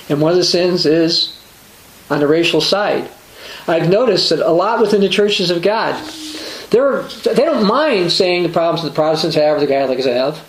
[0.09, 1.37] And one of the sins is
[2.11, 3.11] on the racial side.
[3.67, 6.01] I've noticed that a lot within the churches of God,
[6.71, 10.41] they're, they don't mind saying the problems that the Protestants have or the Catholics have.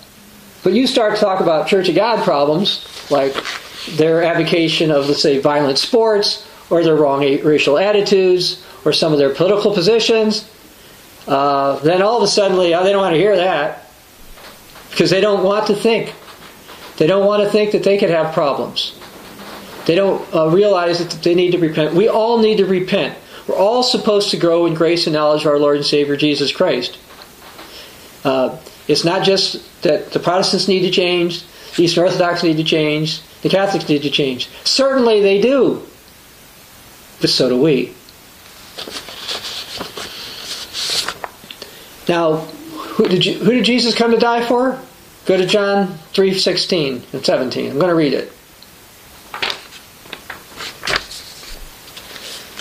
[0.64, 3.34] But you start to talk about Church of God problems, like
[3.96, 9.20] their advocation of, let's say, violent sports, or their wrong racial attitudes, or some of
[9.20, 10.50] their political positions,
[11.28, 13.84] uh, then all of a sudden they don't want to hear that
[14.90, 16.14] because they don't want to think.
[16.96, 18.98] They don't want to think that they could have problems.
[19.86, 21.94] They don't uh, realize that they need to repent.
[21.94, 23.18] We all need to repent.
[23.48, 26.52] We're all supposed to grow in grace and knowledge of our Lord and Savior Jesus
[26.52, 26.98] Christ.
[28.24, 28.58] Uh,
[28.88, 31.44] it's not just that the Protestants need to change,
[31.76, 34.50] the Eastern Orthodox need to change, the Catholics need to change.
[34.64, 35.86] Certainly they do,
[37.22, 37.94] but so do we.
[42.08, 44.80] Now, who did, who did Jesus come to die for?
[45.26, 47.72] Go to John 3:16 and 17.
[47.72, 48.32] I'm going to read it.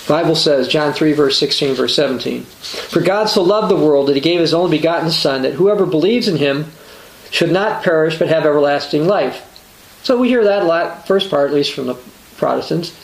[0.09, 2.43] Bible says, John 3, verse 16, verse 17.
[2.43, 5.85] For God so loved the world that he gave his only begotten Son, that whoever
[5.85, 6.67] believes in him
[7.31, 9.43] should not perish but have everlasting life.
[10.05, 11.99] So we hear that a lot, first part at least from the
[12.37, 12.97] Protestants.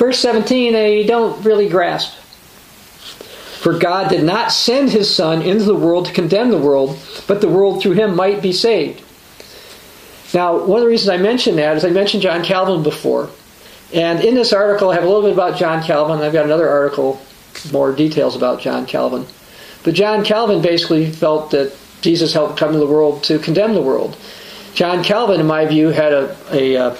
[0.00, 2.14] Verse 17, they don't really grasp.
[3.60, 7.42] For God did not send his Son into the world to condemn the world, but
[7.42, 9.02] the world through him might be saved.
[10.32, 13.28] Now, one of the reasons I mention that is I mentioned John Calvin before.
[13.92, 16.24] And in this article, I have a little bit about John Calvin.
[16.24, 17.20] I've got another article,
[17.70, 19.26] more details about John Calvin.
[19.82, 23.82] But John Calvin basically felt that Jesus helped come to the world to condemn the
[23.82, 24.16] world.
[24.72, 26.96] John Calvin, in my view, had a, a, a,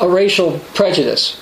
[0.00, 1.40] a racial prejudice.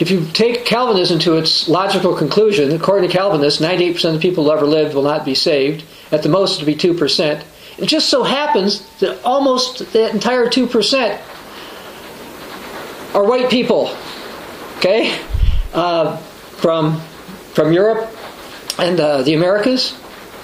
[0.00, 4.44] If you take Calvinism to its logical conclusion, according to Calvinists, 98% of the people
[4.44, 5.84] who ever lived will not be saved.
[6.10, 7.44] At the most, it'll be 2%.
[7.78, 11.20] It just so happens that almost the entire 2%
[13.14, 13.94] are white people.
[14.78, 15.18] Okay?
[15.72, 17.00] Uh, from,
[17.54, 18.10] from Europe
[18.78, 19.92] and uh, the Americas.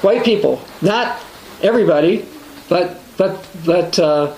[0.03, 0.63] White people.
[0.81, 1.21] Not
[1.63, 2.27] everybody,
[2.69, 4.35] but, but, but uh,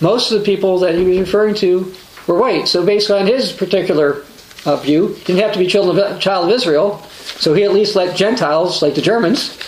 [0.00, 1.94] most of the people that he was referring to
[2.26, 2.68] were white.
[2.68, 4.24] So based on his particular
[4.64, 7.02] uh, view, didn't have to be children of, child of Israel.
[7.38, 9.58] So he at least let Gentiles, like the Germans,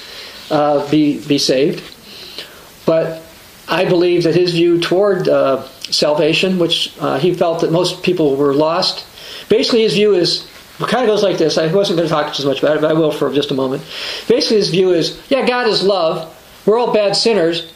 [0.50, 1.82] uh, be be saved.
[2.86, 3.22] But
[3.68, 8.36] I believe that his view toward uh, salvation, which uh, he felt that most people
[8.36, 9.06] were lost,
[9.48, 10.48] basically his view is
[10.80, 11.58] it kind of goes like this.
[11.58, 13.54] I wasn't going to talk as much about it, but I will for just a
[13.54, 13.82] moment.
[14.28, 16.34] Basically, his view is, yeah, God is love.
[16.66, 17.72] We're all bad sinners,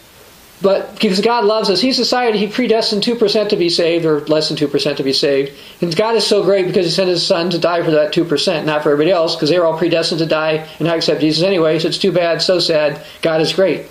[0.62, 4.48] but because God loves us, He's decided He predestined 2% to be saved, or less
[4.48, 5.52] than 2% to be saved.
[5.80, 8.64] And God is so great because He sent His Son to die for that 2%,
[8.64, 11.42] not for everybody else, because they were all predestined to die and not accept Jesus
[11.42, 11.78] anyway.
[11.78, 13.04] So it's too bad, so sad.
[13.22, 13.86] God is great.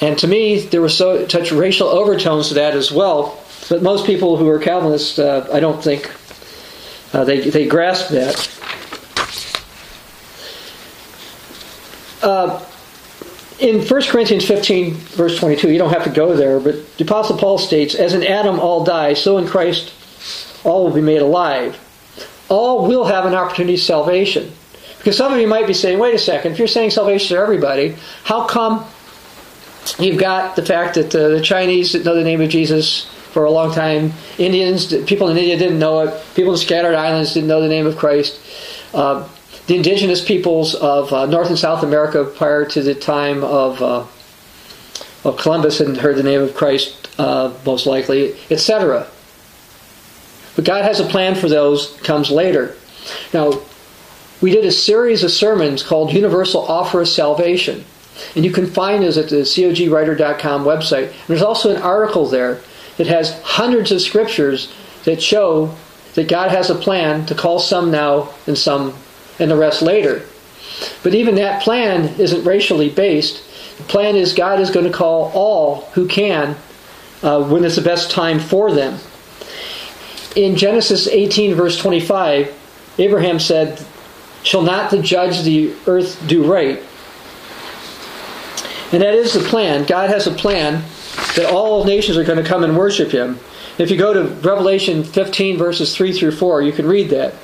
[0.00, 3.42] And to me, there were so such racial overtones to that as well.
[3.68, 6.12] But most people who are Calvinists, uh, I don't think
[7.12, 8.48] uh, they they grasp that.
[12.22, 12.64] Uh,
[13.58, 17.36] in 1 Corinthians 15, verse 22, you don't have to go there, but the Apostle
[17.36, 19.92] Paul states, As in Adam all die, so in Christ
[20.64, 21.78] all will be made alive.
[22.48, 24.52] All will have an opportunity of salvation.
[24.98, 27.42] Because some of you might be saying, wait a second, if you're saying salvation to
[27.42, 28.84] everybody, how come
[29.98, 33.50] you've got the fact that uh, the Chinese know the name of Jesus for a
[33.50, 37.60] long time, Indians, people in India didn't know it, people in scattered islands didn't know
[37.60, 38.40] the name of Christ.
[38.92, 39.28] Uh,
[39.68, 44.06] the indigenous peoples of uh, North and South America prior to the time of, uh,
[45.28, 49.06] of Columbus hadn't heard the name of Christ, uh, most likely, etc.
[50.56, 52.76] But God has a plan for those comes later.
[53.34, 53.60] Now,
[54.40, 57.84] we did a series of sermons called Universal Offer of Salvation.
[58.34, 61.08] And you can find those at the cogwriter.com website.
[61.08, 62.60] And there's also an article there
[62.96, 64.72] that has hundreds of scriptures
[65.04, 65.74] that show
[66.14, 68.94] that God has a plan to call some now and some
[69.38, 70.22] and the rest later.
[71.02, 73.42] But even that plan isn't racially based.
[73.78, 76.56] The plan is God is going to call all who can
[77.22, 78.98] uh, when it's the best time for them.
[80.36, 82.54] In Genesis 18, verse 25,
[82.98, 83.84] Abraham said,
[84.42, 86.80] Shall not the judge the earth do right?
[88.92, 89.84] And that is the plan.
[89.84, 90.82] God has a plan
[91.36, 93.38] that all nations are going to come and worship him.
[93.78, 97.34] If you go to Revelation 15, verses 3 through 4, you can read that.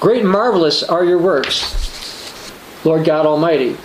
[0.00, 2.52] Great and marvelous are your works,
[2.84, 3.76] Lord God Almighty.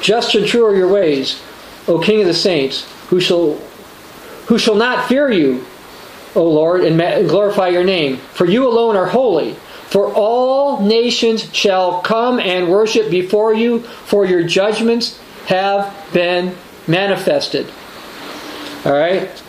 [0.00, 1.42] Just and true are your ways,
[1.86, 3.58] O King of the saints, who shall
[4.46, 5.64] who shall not fear you,
[6.34, 8.16] O Lord, and glorify your name.
[8.16, 9.54] For you alone are holy.
[9.90, 17.66] For all nations shall come and worship before you, for your judgments have been manifested.
[18.84, 19.39] All right?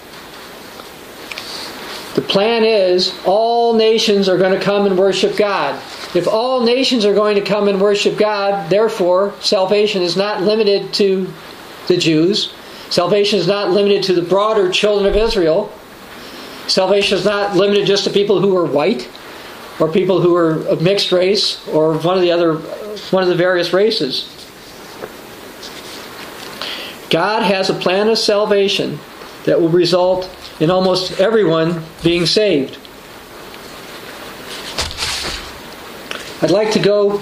[2.16, 5.82] The plan is all nations are going to come and worship God.
[6.14, 10.94] If all nations are going to come and worship God, therefore, salvation is not limited
[10.96, 11.32] to
[11.88, 12.54] the Jews.
[12.90, 15.72] Salvation is not limited to the broader children of Israel.
[16.68, 19.10] Salvation is not limited just to people who are white
[19.80, 22.56] or people who are of mixed race or one of the other
[23.12, 24.28] one of the various races.
[27.10, 29.00] God has a plan of salvation
[29.46, 30.30] that will result
[30.62, 32.78] in almost everyone being saved.
[36.44, 37.22] I'd like to go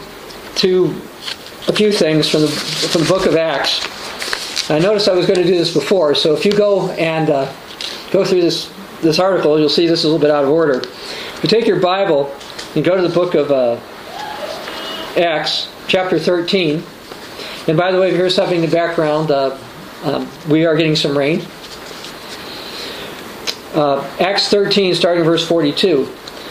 [0.56, 0.88] to
[1.68, 3.80] a few things from the, from the book of Acts.
[4.70, 7.52] I noticed I was going to do this before, so if you go and uh,
[8.12, 8.72] go through this,
[9.02, 10.80] this article, you'll see this is a little bit out of order.
[10.80, 12.36] If you take your Bible
[12.76, 13.80] and go to the book of uh,
[15.18, 16.84] Acts, chapter 13,
[17.68, 19.32] and by the way, if here's something in the background.
[19.32, 19.58] Uh,
[20.04, 21.46] um, we are getting some rain
[23.74, 26.08] uh, Acts 13, starting verse 42.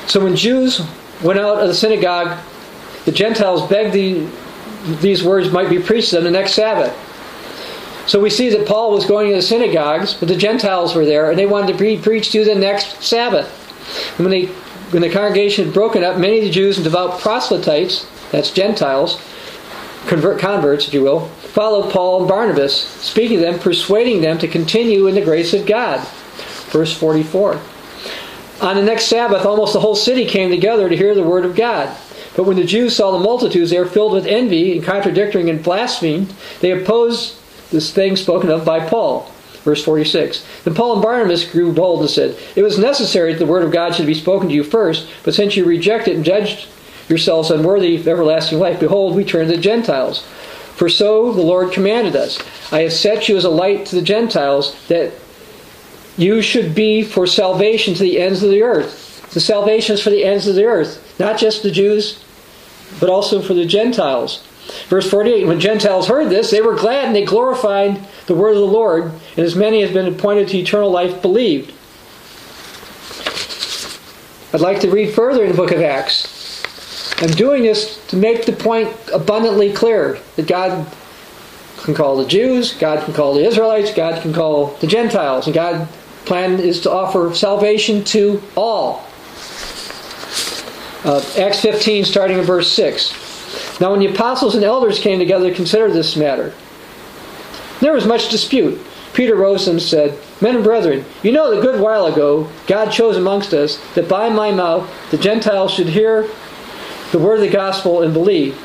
[0.06, 0.80] So when Jews
[1.22, 2.38] went out of the synagogue,
[3.04, 4.28] the Gentiles begged the,
[5.00, 6.96] these words might be preached to them the next Sabbath.
[8.08, 11.30] So we see that Paul was going to the synagogues, but the Gentiles were there,
[11.30, 13.54] and they wanted to be preached to the next Sabbath.
[14.18, 14.46] And when, they,
[14.92, 19.20] when the congregation had broken up, many of the Jews and devout proselytes, that's Gentiles,
[20.06, 24.48] convert, converts, if you will, followed Paul and Barnabas, speaking to them, persuading them to
[24.48, 26.06] continue in the grace of God.
[26.70, 27.60] Verse 44.
[28.60, 31.54] On the next Sabbath, almost the whole city came together to hear the word of
[31.54, 31.96] God.
[32.36, 35.62] But when the Jews saw the multitudes, they were filled with envy and contradicting and
[35.62, 36.28] blaspheming.
[36.60, 37.36] They opposed
[37.70, 39.30] this thing spoken of by Paul.
[39.64, 40.44] Verse 46.
[40.64, 43.72] Then Paul and Barnabas grew bold and said, It was necessary that the word of
[43.72, 46.68] God should be spoken to you first, but since you rejected and judged
[47.08, 50.22] yourselves unworthy of everlasting life, behold, we turn to the Gentiles.
[50.76, 52.38] For so the Lord commanded us
[52.70, 55.12] I have set you as a light to the Gentiles, that
[56.18, 59.30] you should be for salvation to the ends of the earth.
[59.32, 62.22] The salvation is for the ends of the earth, not just the Jews,
[62.98, 64.44] but also for the Gentiles.
[64.88, 68.58] Verse 48 When Gentiles heard this, they were glad and they glorified the word of
[68.58, 71.72] the Lord, and as many as been appointed to eternal life believed.
[74.52, 76.64] I'd like to read further in the book of Acts.
[77.22, 80.86] I'm doing this to make the point abundantly clear that God
[81.82, 85.54] can call the Jews, God can call the Israelites, God can call the Gentiles, and
[85.54, 85.90] God's
[86.28, 89.04] plan is to offer salvation to all.
[91.04, 93.80] Uh, Acts 15, starting in verse 6.
[93.80, 96.52] Now, when the apostles and elders came together to consider this matter,
[97.80, 98.78] there was much dispute.
[99.14, 102.90] Peter rose and said, Men and brethren, you know that a good while ago God
[102.90, 106.28] chose amongst us that by my mouth the Gentiles should hear
[107.10, 108.56] the word of the gospel and believe.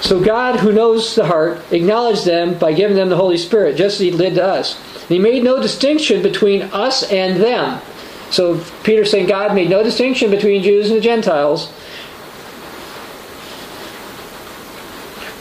[0.00, 3.94] So God, who knows the heart, acknowledged them by giving them the Holy Spirit, just
[3.94, 4.78] as He did to us.
[5.10, 7.82] And He made no distinction between us and them.
[8.30, 11.72] So Peter's saying God made no distinction between Jews and the Gentiles,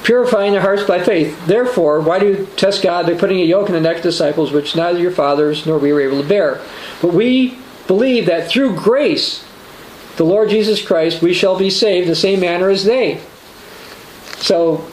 [0.03, 1.45] purifying their hearts by faith.
[1.45, 4.51] Therefore, why do you test God by putting a yoke in the neck of disciples
[4.51, 6.59] which neither your fathers nor we were able to bear?
[6.99, 9.45] But we believe that through grace
[10.17, 13.21] the Lord Jesus Christ, we shall be saved the same manner as they.
[14.37, 14.89] So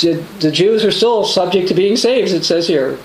[0.00, 2.98] the Jews are still subject to being saved, it says here.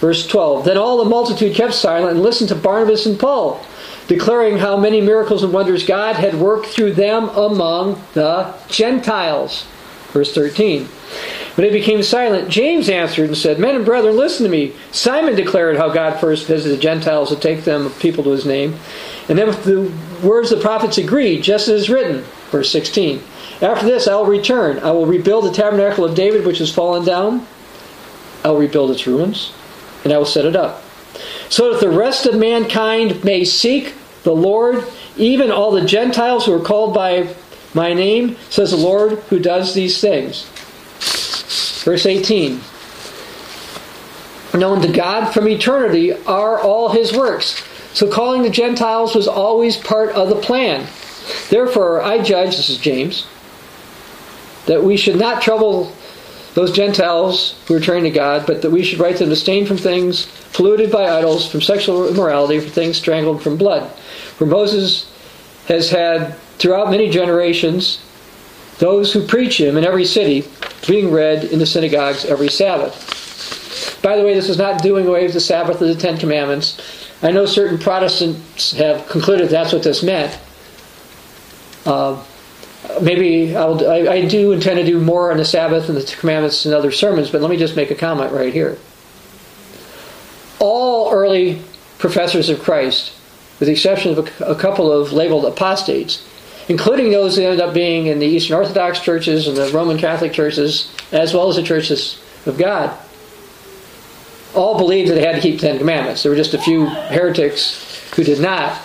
[0.00, 3.64] Verse 12 Then all the multitude kept silent and listened to Barnabas and Paul,
[4.06, 9.66] declaring how many miracles and wonders God had worked through them among the Gentiles.
[10.12, 14.50] Verse 13 When they became silent, James answered and said, Men and brethren, listen to
[14.50, 14.72] me.
[14.90, 18.76] Simon declared how God first visited the Gentiles to take them people to his name.
[19.28, 19.92] And then with the
[20.26, 22.24] words of the prophets agreed, just as is written.
[22.50, 23.22] Verse 16.
[23.60, 24.78] After this I will return.
[24.78, 27.46] I will rebuild the tabernacle of David which has fallen down.
[28.44, 29.52] I will rebuild its ruins,
[30.04, 30.82] and I will set it up.
[31.48, 34.84] So that the rest of mankind may seek the Lord,
[35.16, 37.34] even all the Gentiles who are called by
[37.74, 40.44] my name, says the Lord who does these things.
[41.84, 42.60] Verse 18.
[44.54, 47.62] Known to God from eternity are all his works
[47.98, 50.86] so calling the Gentiles was always part of the plan.
[51.50, 53.26] Therefore, I judge, this is James,
[54.66, 55.92] that we should not trouble
[56.58, 59.64] those Gentiles who are turning to God, but that we should write them to abstain
[59.64, 63.88] from things polluted by idols, from sexual immorality, from things strangled from blood.
[63.92, 65.08] For Moses
[65.68, 68.04] has had throughout many generations
[68.80, 70.48] those who preach him in every city,
[70.88, 74.00] being read in the synagogues every Sabbath.
[74.02, 76.76] By the way, this is not doing away with the Sabbath of the Ten Commandments.
[77.22, 80.36] I know certain Protestants have concluded that's what this meant.
[81.86, 82.20] Uh,
[83.02, 86.64] maybe I'll, I, I do intend to do more on the Sabbath and the commandments
[86.64, 88.78] and other sermons, but let me just make a comment right here.
[90.58, 91.62] All early
[91.98, 93.12] professors of Christ,
[93.58, 96.26] with the exception of a, a couple of labeled apostates,
[96.68, 100.32] including those who ended up being in the Eastern Orthodox churches and the Roman Catholic
[100.32, 102.96] churches, as well as the churches of God,
[104.54, 106.22] all believed that they had to keep Ten Commandments.
[106.22, 108.80] There were just a few heretics who did not.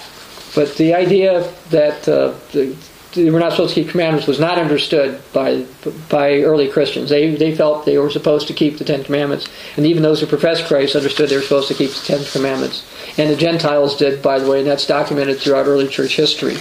[0.55, 2.75] But the idea that uh, the,
[3.15, 5.65] were not supposed to keep commandments was not understood by
[6.09, 7.09] by early Christians.
[7.09, 10.25] They they felt they were supposed to keep the Ten Commandments, and even those who
[10.25, 12.85] professed Christ understood they were supposed to keep the Ten Commandments.
[13.17, 16.57] And the Gentiles did, by the way, and that's documented throughout early church history.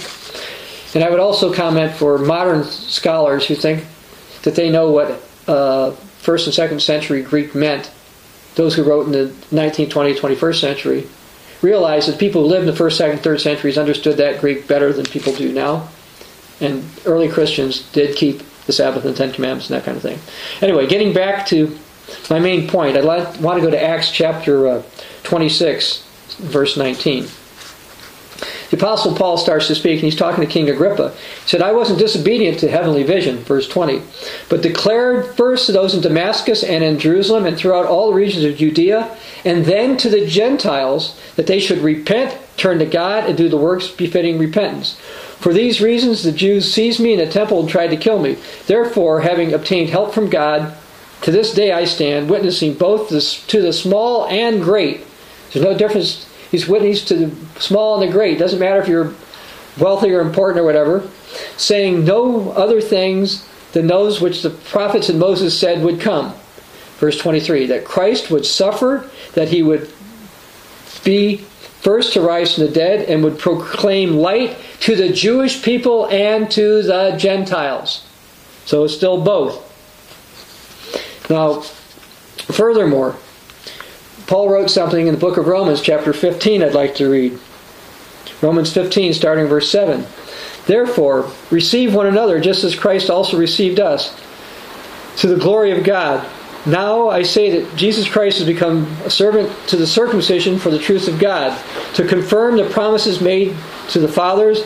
[0.93, 3.83] And I would also comment for modern scholars who think
[4.43, 7.91] that they know what uh, first and second century Greek meant
[8.55, 11.07] those who wrote in the 19th, 20th, 21st century
[11.63, 14.93] realized that people who lived in the first, second, third centuries understood that Greek better
[14.93, 15.87] than people do now.
[16.59, 20.03] And early Christians did keep the Sabbath and the Ten Commandments and that kind of
[20.03, 20.19] thing.
[20.61, 21.77] Anyway, getting back to
[22.29, 24.83] my main point, I want to go to Acts chapter uh,
[25.23, 26.03] 26,
[26.39, 27.27] verse 19.
[28.73, 31.11] The Apostle Paul starts to speak, and he's talking to King Agrippa.
[31.11, 34.01] He said, I wasn't disobedient to heavenly vision, verse 20,
[34.49, 38.43] but declared first to those in Damascus and in Jerusalem and throughout all the regions
[38.45, 39.15] of Judea,
[39.45, 43.57] and then to the Gentiles, that they should repent, turn to God, and do the
[43.57, 44.99] works befitting repentance.
[45.43, 48.37] For these reasons, the Jews seized me in the temple and tried to kill me.
[48.65, 50.73] Therefore, having obtained help from God,
[51.23, 55.05] to this day I stand, witnessing both to the small and great.
[55.51, 58.37] There's no difference He's witness to the small and the great.
[58.37, 59.15] Doesn't matter if you're
[59.79, 61.09] wealthy or important or whatever.
[61.57, 66.35] Saying no other things than those which the prophets and Moses said would come.
[66.99, 69.91] Verse 23 that Christ would suffer, that he would
[71.03, 71.43] be
[71.83, 76.49] first to rise from the dead, and would proclaim light to the Jewish people and
[76.51, 78.07] to the Gentiles.
[78.65, 79.69] So it's still both.
[81.29, 81.59] Now,
[82.53, 83.17] furthermore,
[84.27, 87.37] Paul wrote something in the book of Romans, chapter 15, I'd like to read.
[88.41, 90.05] Romans 15, starting verse 7.
[90.65, 94.17] Therefore, receive one another just as Christ also received us,
[95.17, 96.25] to the glory of God.
[96.65, 100.79] Now I say that Jesus Christ has become a servant to the circumcision for the
[100.79, 101.61] truth of God,
[101.95, 103.55] to confirm the promises made
[103.89, 104.63] to the fathers,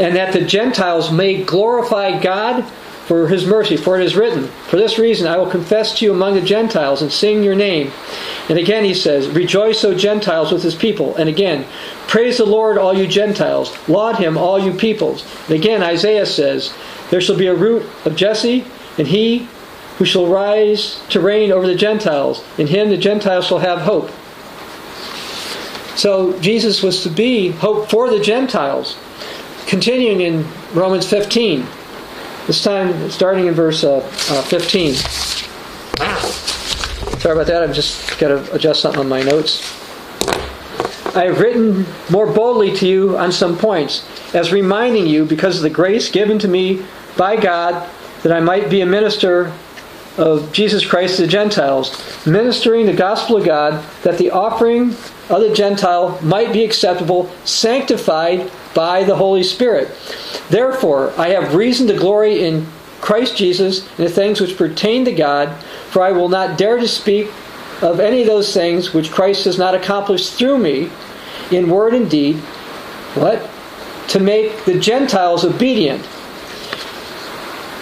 [0.00, 2.64] and that the Gentiles may glorify God
[3.06, 3.76] for his mercy.
[3.76, 7.02] For it is written, For this reason I will confess to you among the Gentiles
[7.02, 7.92] and sing your name.
[8.48, 11.14] And again he says, Rejoice, O Gentiles, with his people.
[11.16, 11.66] And again,
[12.08, 13.76] Praise the Lord, all you Gentiles.
[13.88, 15.24] Laud him, all you peoples.
[15.46, 16.72] And again, Isaiah says,
[17.10, 18.64] There shall be a root of Jesse,
[18.96, 19.48] and he
[19.98, 22.44] who shall rise to reign over the Gentiles.
[22.58, 24.10] In him the Gentiles shall have hope.
[25.96, 28.96] So Jesus was to be hope for the Gentiles.
[29.66, 31.66] Continuing in Romans 15,
[32.46, 34.94] this time starting in verse uh, uh, 15.
[37.18, 39.60] Sorry about that, I've just got to adjust something on my notes.
[41.16, 45.62] I have written more boldly to you on some points, as reminding you, because of
[45.62, 46.84] the grace given to me
[47.16, 47.90] by God,
[48.22, 49.50] that I might be a minister
[50.18, 54.90] of Jesus Christ to the Gentiles, ministering the gospel of God, that the offering
[55.28, 59.88] of the Gentile might be acceptable, sanctified by the Holy Spirit.
[60.50, 62.66] Therefore, I have reason to glory in
[63.00, 65.54] Christ Jesus in the things which pertain to God,
[65.90, 67.28] for I will not dare to speak
[67.82, 70.90] of any of those things which Christ has not accomplished through me,
[71.50, 72.36] in word and deed.
[73.14, 73.48] What?
[74.08, 76.06] To make the Gentiles obedient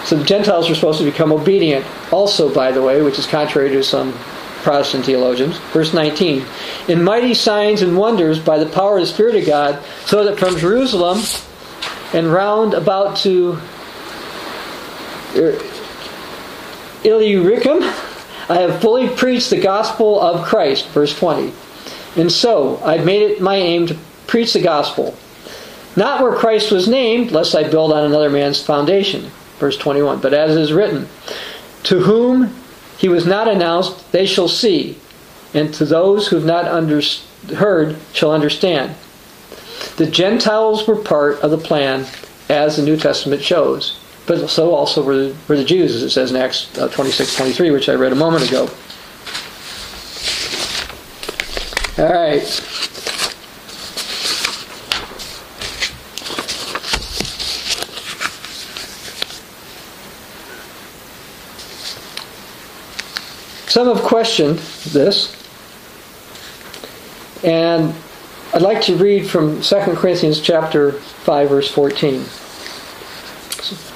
[0.05, 1.83] so the Gentiles were supposed to become obedient
[2.13, 4.13] also, by the way, which is contrary to some
[4.61, 5.57] Protestant theologians.
[5.73, 6.45] Verse 19
[6.87, 10.37] In mighty signs and wonders by the power of the Spirit of God, so that
[10.37, 11.19] from Jerusalem
[12.13, 13.59] and round about to
[15.35, 15.59] er,
[17.03, 17.81] Illyricum,
[18.47, 20.87] I have fully preached the gospel of Christ.
[20.89, 21.51] Verse 20.
[22.15, 25.17] And so I've made it my aim to preach the gospel.
[25.95, 29.31] Not where Christ was named, lest I build on another man's foundation.
[29.59, 30.19] Verse 21.
[30.21, 31.07] But as is written,
[31.83, 32.55] To whom
[32.97, 34.97] he was not announced, they shall see,
[35.53, 37.01] and to those who have not under-
[37.55, 38.95] heard shall understand.
[39.97, 42.05] The Gentiles were part of the plan
[42.49, 43.97] as the New Testament shows.
[44.25, 47.35] But so also were the, were the Jews, as it says in Acts uh, 26
[47.35, 48.69] 23, which I read a moment ago.
[51.97, 52.64] All right.
[63.75, 64.59] Some have questioned
[64.93, 65.35] this,
[67.43, 67.93] and
[68.53, 72.23] I'd like to read from 2 Corinthians chapter 5, verse 14.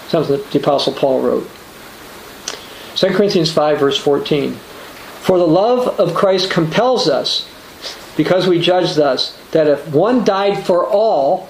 [0.10, 1.49] Something that the Apostle Paul wrote.
[2.97, 4.51] 2 Corinthians 5, verse 14.
[4.51, 7.47] For the love of Christ compels us,
[8.18, 11.47] because we judge thus, that if one died for all,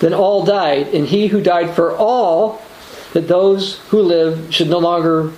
[0.00, 2.62] then all died, and he who died for all,
[3.12, 5.34] that those who live should no longer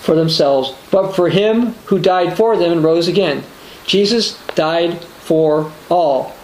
[0.00, 3.42] for themselves, but for him who died for them and rose again.
[3.86, 6.34] Jesus died for all.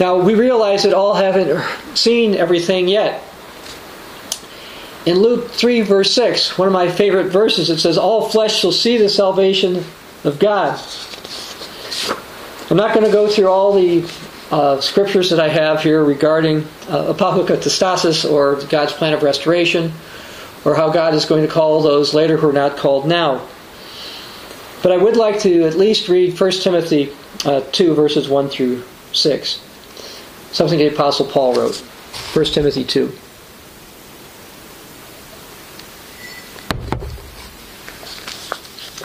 [0.00, 1.60] Now, we realize that all haven't
[1.96, 3.22] seen everything yet.
[5.06, 8.72] In Luke 3, verse 6, one of my favorite verses, it says, All flesh shall
[8.72, 9.84] see the salvation
[10.24, 10.78] of God.
[12.70, 14.08] I'm not going to go through all the
[14.50, 17.06] uh, scriptures that I have here regarding uh,
[18.24, 19.92] or God's plan of restoration
[20.68, 23.40] or how God is going to call those later who are not called now.
[24.82, 27.10] But I would like to at least read 1 Timothy
[27.46, 28.84] uh, 2, verses 1 through
[29.14, 29.50] 6.
[30.52, 31.76] Something the Apostle Paul wrote.
[31.76, 33.10] 1 Timothy 2.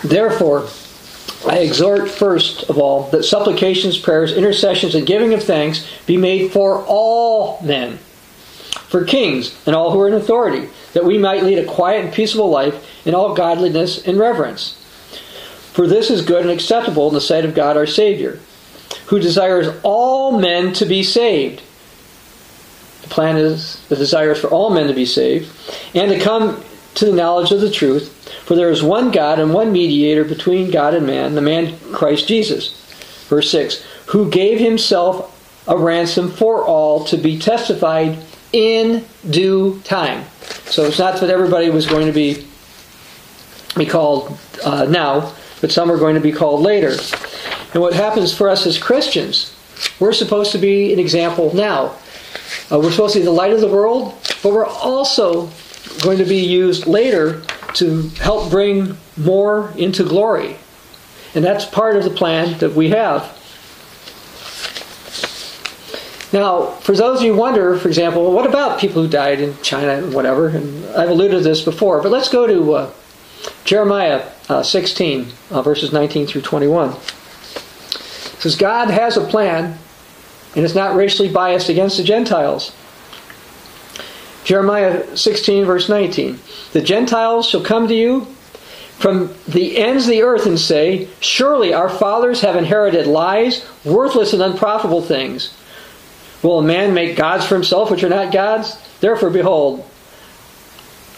[0.05, 0.67] Therefore,
[1.49, 6.51] I exhort first of all that supplications, prayers, intercessions, and giving of thanks be made
[6.51, 7.99] for all men,
[8.89, 12.13] for kings and all who are in authority that we might lead a quiet and
[12.13, 14.79] peaceable life in all godliness and reverence.
[15.73, 18.39] For this is good and acceptable in the sight of God our Savior,
[19.07, 21.61] who desires all men to be saved.
[23.01, 25.51] The plan is the desire is for all men to be saved
[25.93, 26.63] and to come
[26.95, 28.11] to the knowledge of the truth.
[28.45, 32.27] For there is one God and one mediator between God and man, the man Christ
[32.27, 32.79] Jesus.
[33.27, 35.31] Verse 6 Who gave himself
[35.67, 38.19] a ransom for all to be testified
[38.53, 40.25] in due time.
[40.65, 42.47] So it's not that everybody was going to be
[43.75, 46.95] be called uh, now, but some are going to be called later.
[47.73, 49.51] And what happens for us as Christians,
[49.99, 51.95] we're supposed to be an example now.
[52.71, 55.49] Uh, we're supposed to be the light of the world, but we're also
[56.03, 57.41] going to be used later
[57.73, 60.57] to help bring more into glory.
[61.35, 63.39] And that's part of the plan that we have.
[66.33, 69.55] Now, for those of you who wonder, for example, what about people who died in
[69.61, 70.47] China and whatever?
[70.47, 72.93] And I've alluded to this before, but let's go to uh,
[73.65, 76.89] Jeremiah uh, 16, uh, verses 19 through 21.
[76.89, 76.97] It
[78.39, 79.77] says, God has a plan,
[80.55, 82.75] and it's not racially biased against the Gentiles.
[84.43, 86.39] Jeremiah 16, verse 19.
[86.73, 88.25] The Gentiles shall come to you
[88.97, 94.33] from the ends of the earth and say, Surely our fathers have inherited lies, worthless
[94.33, 95.53] and unprofitable things.
[96.43, 98.77] Will a man make gods for himself which are not gods?
[98.99, 99.89] Therefore, behold,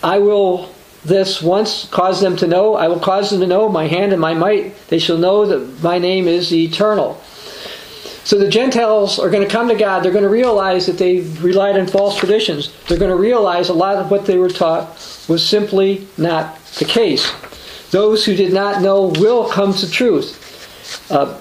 [0.04, 0.70] I will
[1.04, 4.22] this once cause them to know, I will cause them to know my hand and
[4.22, 4.76] my might.
[4.88, 7.22] They shall know that my name is eternal.
[8.24, 10.02] So the Gentiles are going to come to God.
[10.02, 12.74] They're going to realize that they relied on false traditions.
[12.88, 14.88] They're going to realize a lot of what they were taught
[15.28, 17.32] was simply not the case.
[17.92, 20.42] Those who did not know will come to truth.
[21.12, 21.40] Uh,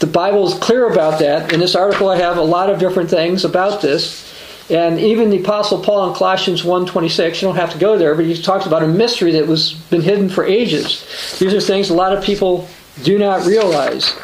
[0.00, 1.52] the Bible is clear about that.
[1.52, 4.26] In this article, I have a lot of different things about this.
[4.70, 8.24] And even the Apostle Paul in Colossians 1.26, you don't have to go there, but
[8.24, 11.36] he talks about a mystery that was been hidden for ages.
[11.38, 12.68] These are things a lot of people
[13.02, 14.14] do not realize.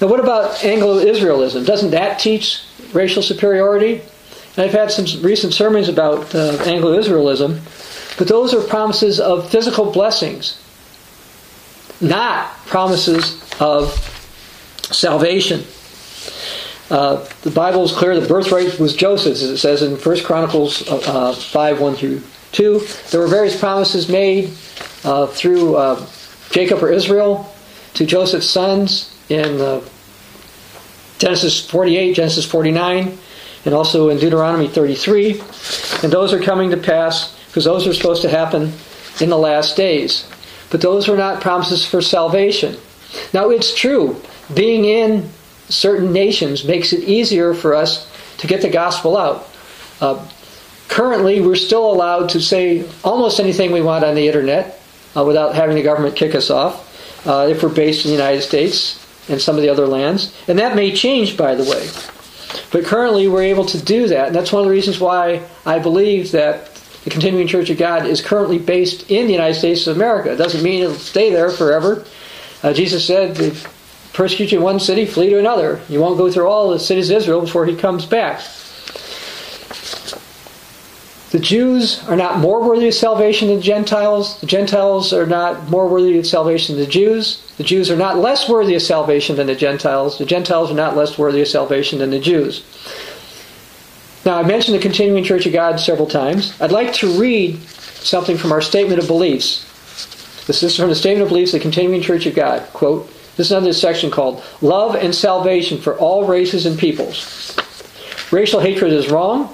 [0.00, 1.66] Now, what about Anglo-Israelism?
[1.66, 2.62] Doesn't that teach
[2.94, 4.00] racial superiority?
[4.56, 9.90] And I've had some recent sermons about uh, Anglo-Israelism, but those are promises of physical
[9.90, 10.62] blessings,
[12.00, 14.14] not promises of
[14.94, 15.64] salvation.
[16.90, 18.18] Uh, the Bible is clear.
[18.18, 22.80] The birthright was Joseph's, as it says in 1 Chronicles uh, 5 1 through 2.
[23.10, 24.52] There were various promises made
[25.04, 26.06] uh, through uh,
[26.50, 27.54] Jacob or Israel
[27.94, 29.82] to Joseph's sons in uh,
[31.18, 33.18] Genesis 48, Genesis 49,
[33.64, 35.40] and also in Deuteronomy 33.
[36.02, 38.72] And those are coming to pass because those are supposed to happen
[39.20, 40.28] in the last days.
[40.70, 42.76] But those are not promises for salvation.
[43.32, 44.20] Now, it's true,
[44.54, 45.28] being in
[45.68, 49.48] certain nations makes it easier for us to get the gospel out.
[50.00, 50.26] Uh,
[50.88, 54.80] currently, we're still allowed to say almost anything we want on the internet
[55.16, 58.42] uh, without having the government kick us off uh, if we're based in the United
[58.42, 60.34] States and some of the other lands.
[60.48, 61.88] And that may change, by the way.
[62.70, 64.28] But currently, we're able to do that.
[64.28, 68.06] And that's one of the reasons why I believe that the Continuing Church of God
[68.06, 70.32] is currently based in the United States of America.
[70.32, 72.04] It doesn't mean it'll stay there forever.
[72.62, 73.36] Uh, Jesus said,
[74.18, 75.80] persecute you in one city, flee to another.
[75.88, 78.40] You won't go through all the cities of Israel before he comes back.
[81.30, 84.40] The Jews are not more worthy of salvation than the Gentiles.
[84.40, 87.40] The Gentiles are not more worthy of salvation than the Jews.
[87.58, 90.18] The Jews are not less worthy of salvation than the Gentiles.
[90.18, 92.64] The Gentiles are not less worthy of salvation than the Jews.
[94.26, 96.60] Now, I mentioned the Continuing Church of God several times.
[96.60, 99.64] I'd like to read something from our Statement of Beliefs.
[100.48, 102.66] This is from the Statement of Beliefs of the Continuing Church of God.
[102.72, 103.08] Quote,
[103.38, 107.56] this is under this section called Love and Salvation for All Races and Peoples.
[108.32, 109.46] Racial hatred is wrong.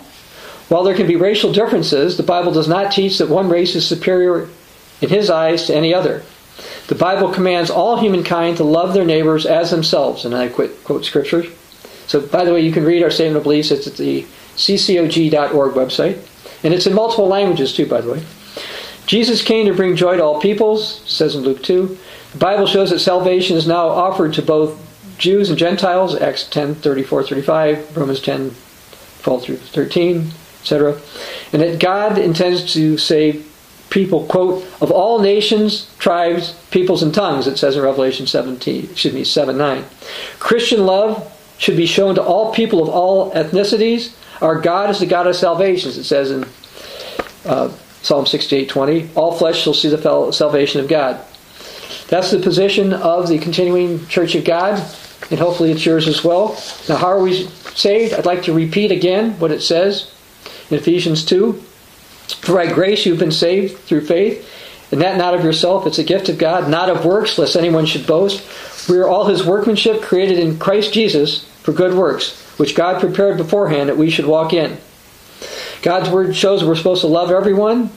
[0.71, 3.87] While there can be racial differences, the Bible does not teach that one race is
[3.87, 4.49] superior
[5.03, 6.23] in his eyes to any other.
[6.87, 11.05] The Bible commands all humankind to love their neighbors as themselves, and I quote, quote
[11.05, 11.45] scripture.
[12.07, 13.71] So, by the way, you can read our statement of beliefs.
[13.71, 14.23] It's at the
[14.57, 16.27] ccog.org website,
[16.65, 18.25] and it's in multiple languages too, by the way.
[19.07, 21.99] Jesus came to bring joy to all peoples, says in Luke 2.
[22.35, 24.81] The Bible shows that salvation is now offered to both
[25.19, 28.53] Jews and Gentiles, Acts 10, 34, 35, Romans 10,
[29.23, 31.01] 12 through 13, etc.
[31.53, 33.49] And that God intends to save
[33.89, 39.15] people, quote, of all nations, tribes, peoples, and tongues, it says in Revelation 17, excuse
[39.15, 39.85] me, 7 9.
[40.41, 44.13] Christian love should be shown to all people of all ethnicities.
[44.43, 46.45] Our God is the God of salvation, it says in
[47.45, 49.11] uh, Psalm 68 20.
[49.15, 51.25] All flesh shall see the salvation of God.
[52.15, 54.75] That's the position of the continuing Church of God,
[55.31, 56.57] and hopefully it's yours as well.
[56.89, 58.15] Now, how are we saved?
[58.15, 60.15] I'd like to repeat again what it says
[60.71, 61.55] in Ephesians 2.
[62.43, 64.49] For by grace you've been saved through faith,
[64.93, 67.85] and that not of yourself, it's a gift of God, not of works, lest anyone
[67.85, 68.89] should boast.
[68.89, 73.39] We are all his workmanship, created in Christ Jesus for good works, which God prepared
[73.39, 74.79] beforehand that we should walk in.
[75.83, 77.91] God's word shows we're supposed to love everyone.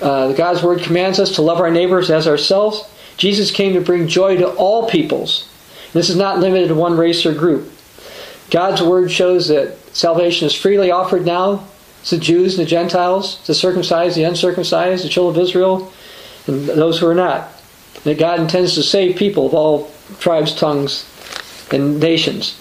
[0.00, 2.88] Uh, God's word commands us to love our neighbors as ourselves.
[3.16, 5.48] Jesus came to bring joy to all peoples.
[5.92, 7.72] This is not limited to one race or group.
[8.50, 11.66] God's word shows that salvation is freely offered now
[12.04, 15.92] to the Jews and the Gentiles, the circumcised, the uncircumcised, the children of Israel,
[16.46, 17.50] and those who are not.
[18.04, 21.04] That God intends to save people of all tribes, tongues,
[21.72, 22.58] and nations.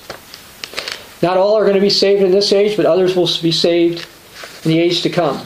[1.22, 4.07] Not all are going to be saved in this age, but others will be saved
[4.64, 5.43] in the age to come.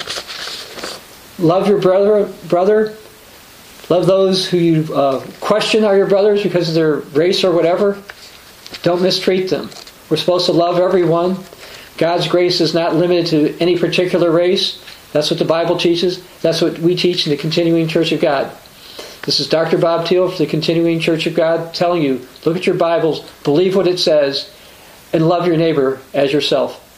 [1.42, 2.96] Love your brother, brother.
[3.90, 8.02] Love those who you uh, question are your brothers because of their race or whatever.
[8.84, 9.70] Don't mistreat them.
[10.10, 11.38] We're supposed to love everyone.
[11.98, 14.86] God's grace is not limited to any particular race.
[15.14, 16.24] That's what the Bible teaches.
[16.42, 18.56] That's what we teach in the Continuing Church of God.
[19.24, 19.80] This is Dr.
[19.80, 23.76] Bob Thiel for the Continuing Church of God telling you look at your Bibles, believe
[23.76, 24.50] what it says,
[25.12, 26.91] and love your neighbor as yourself.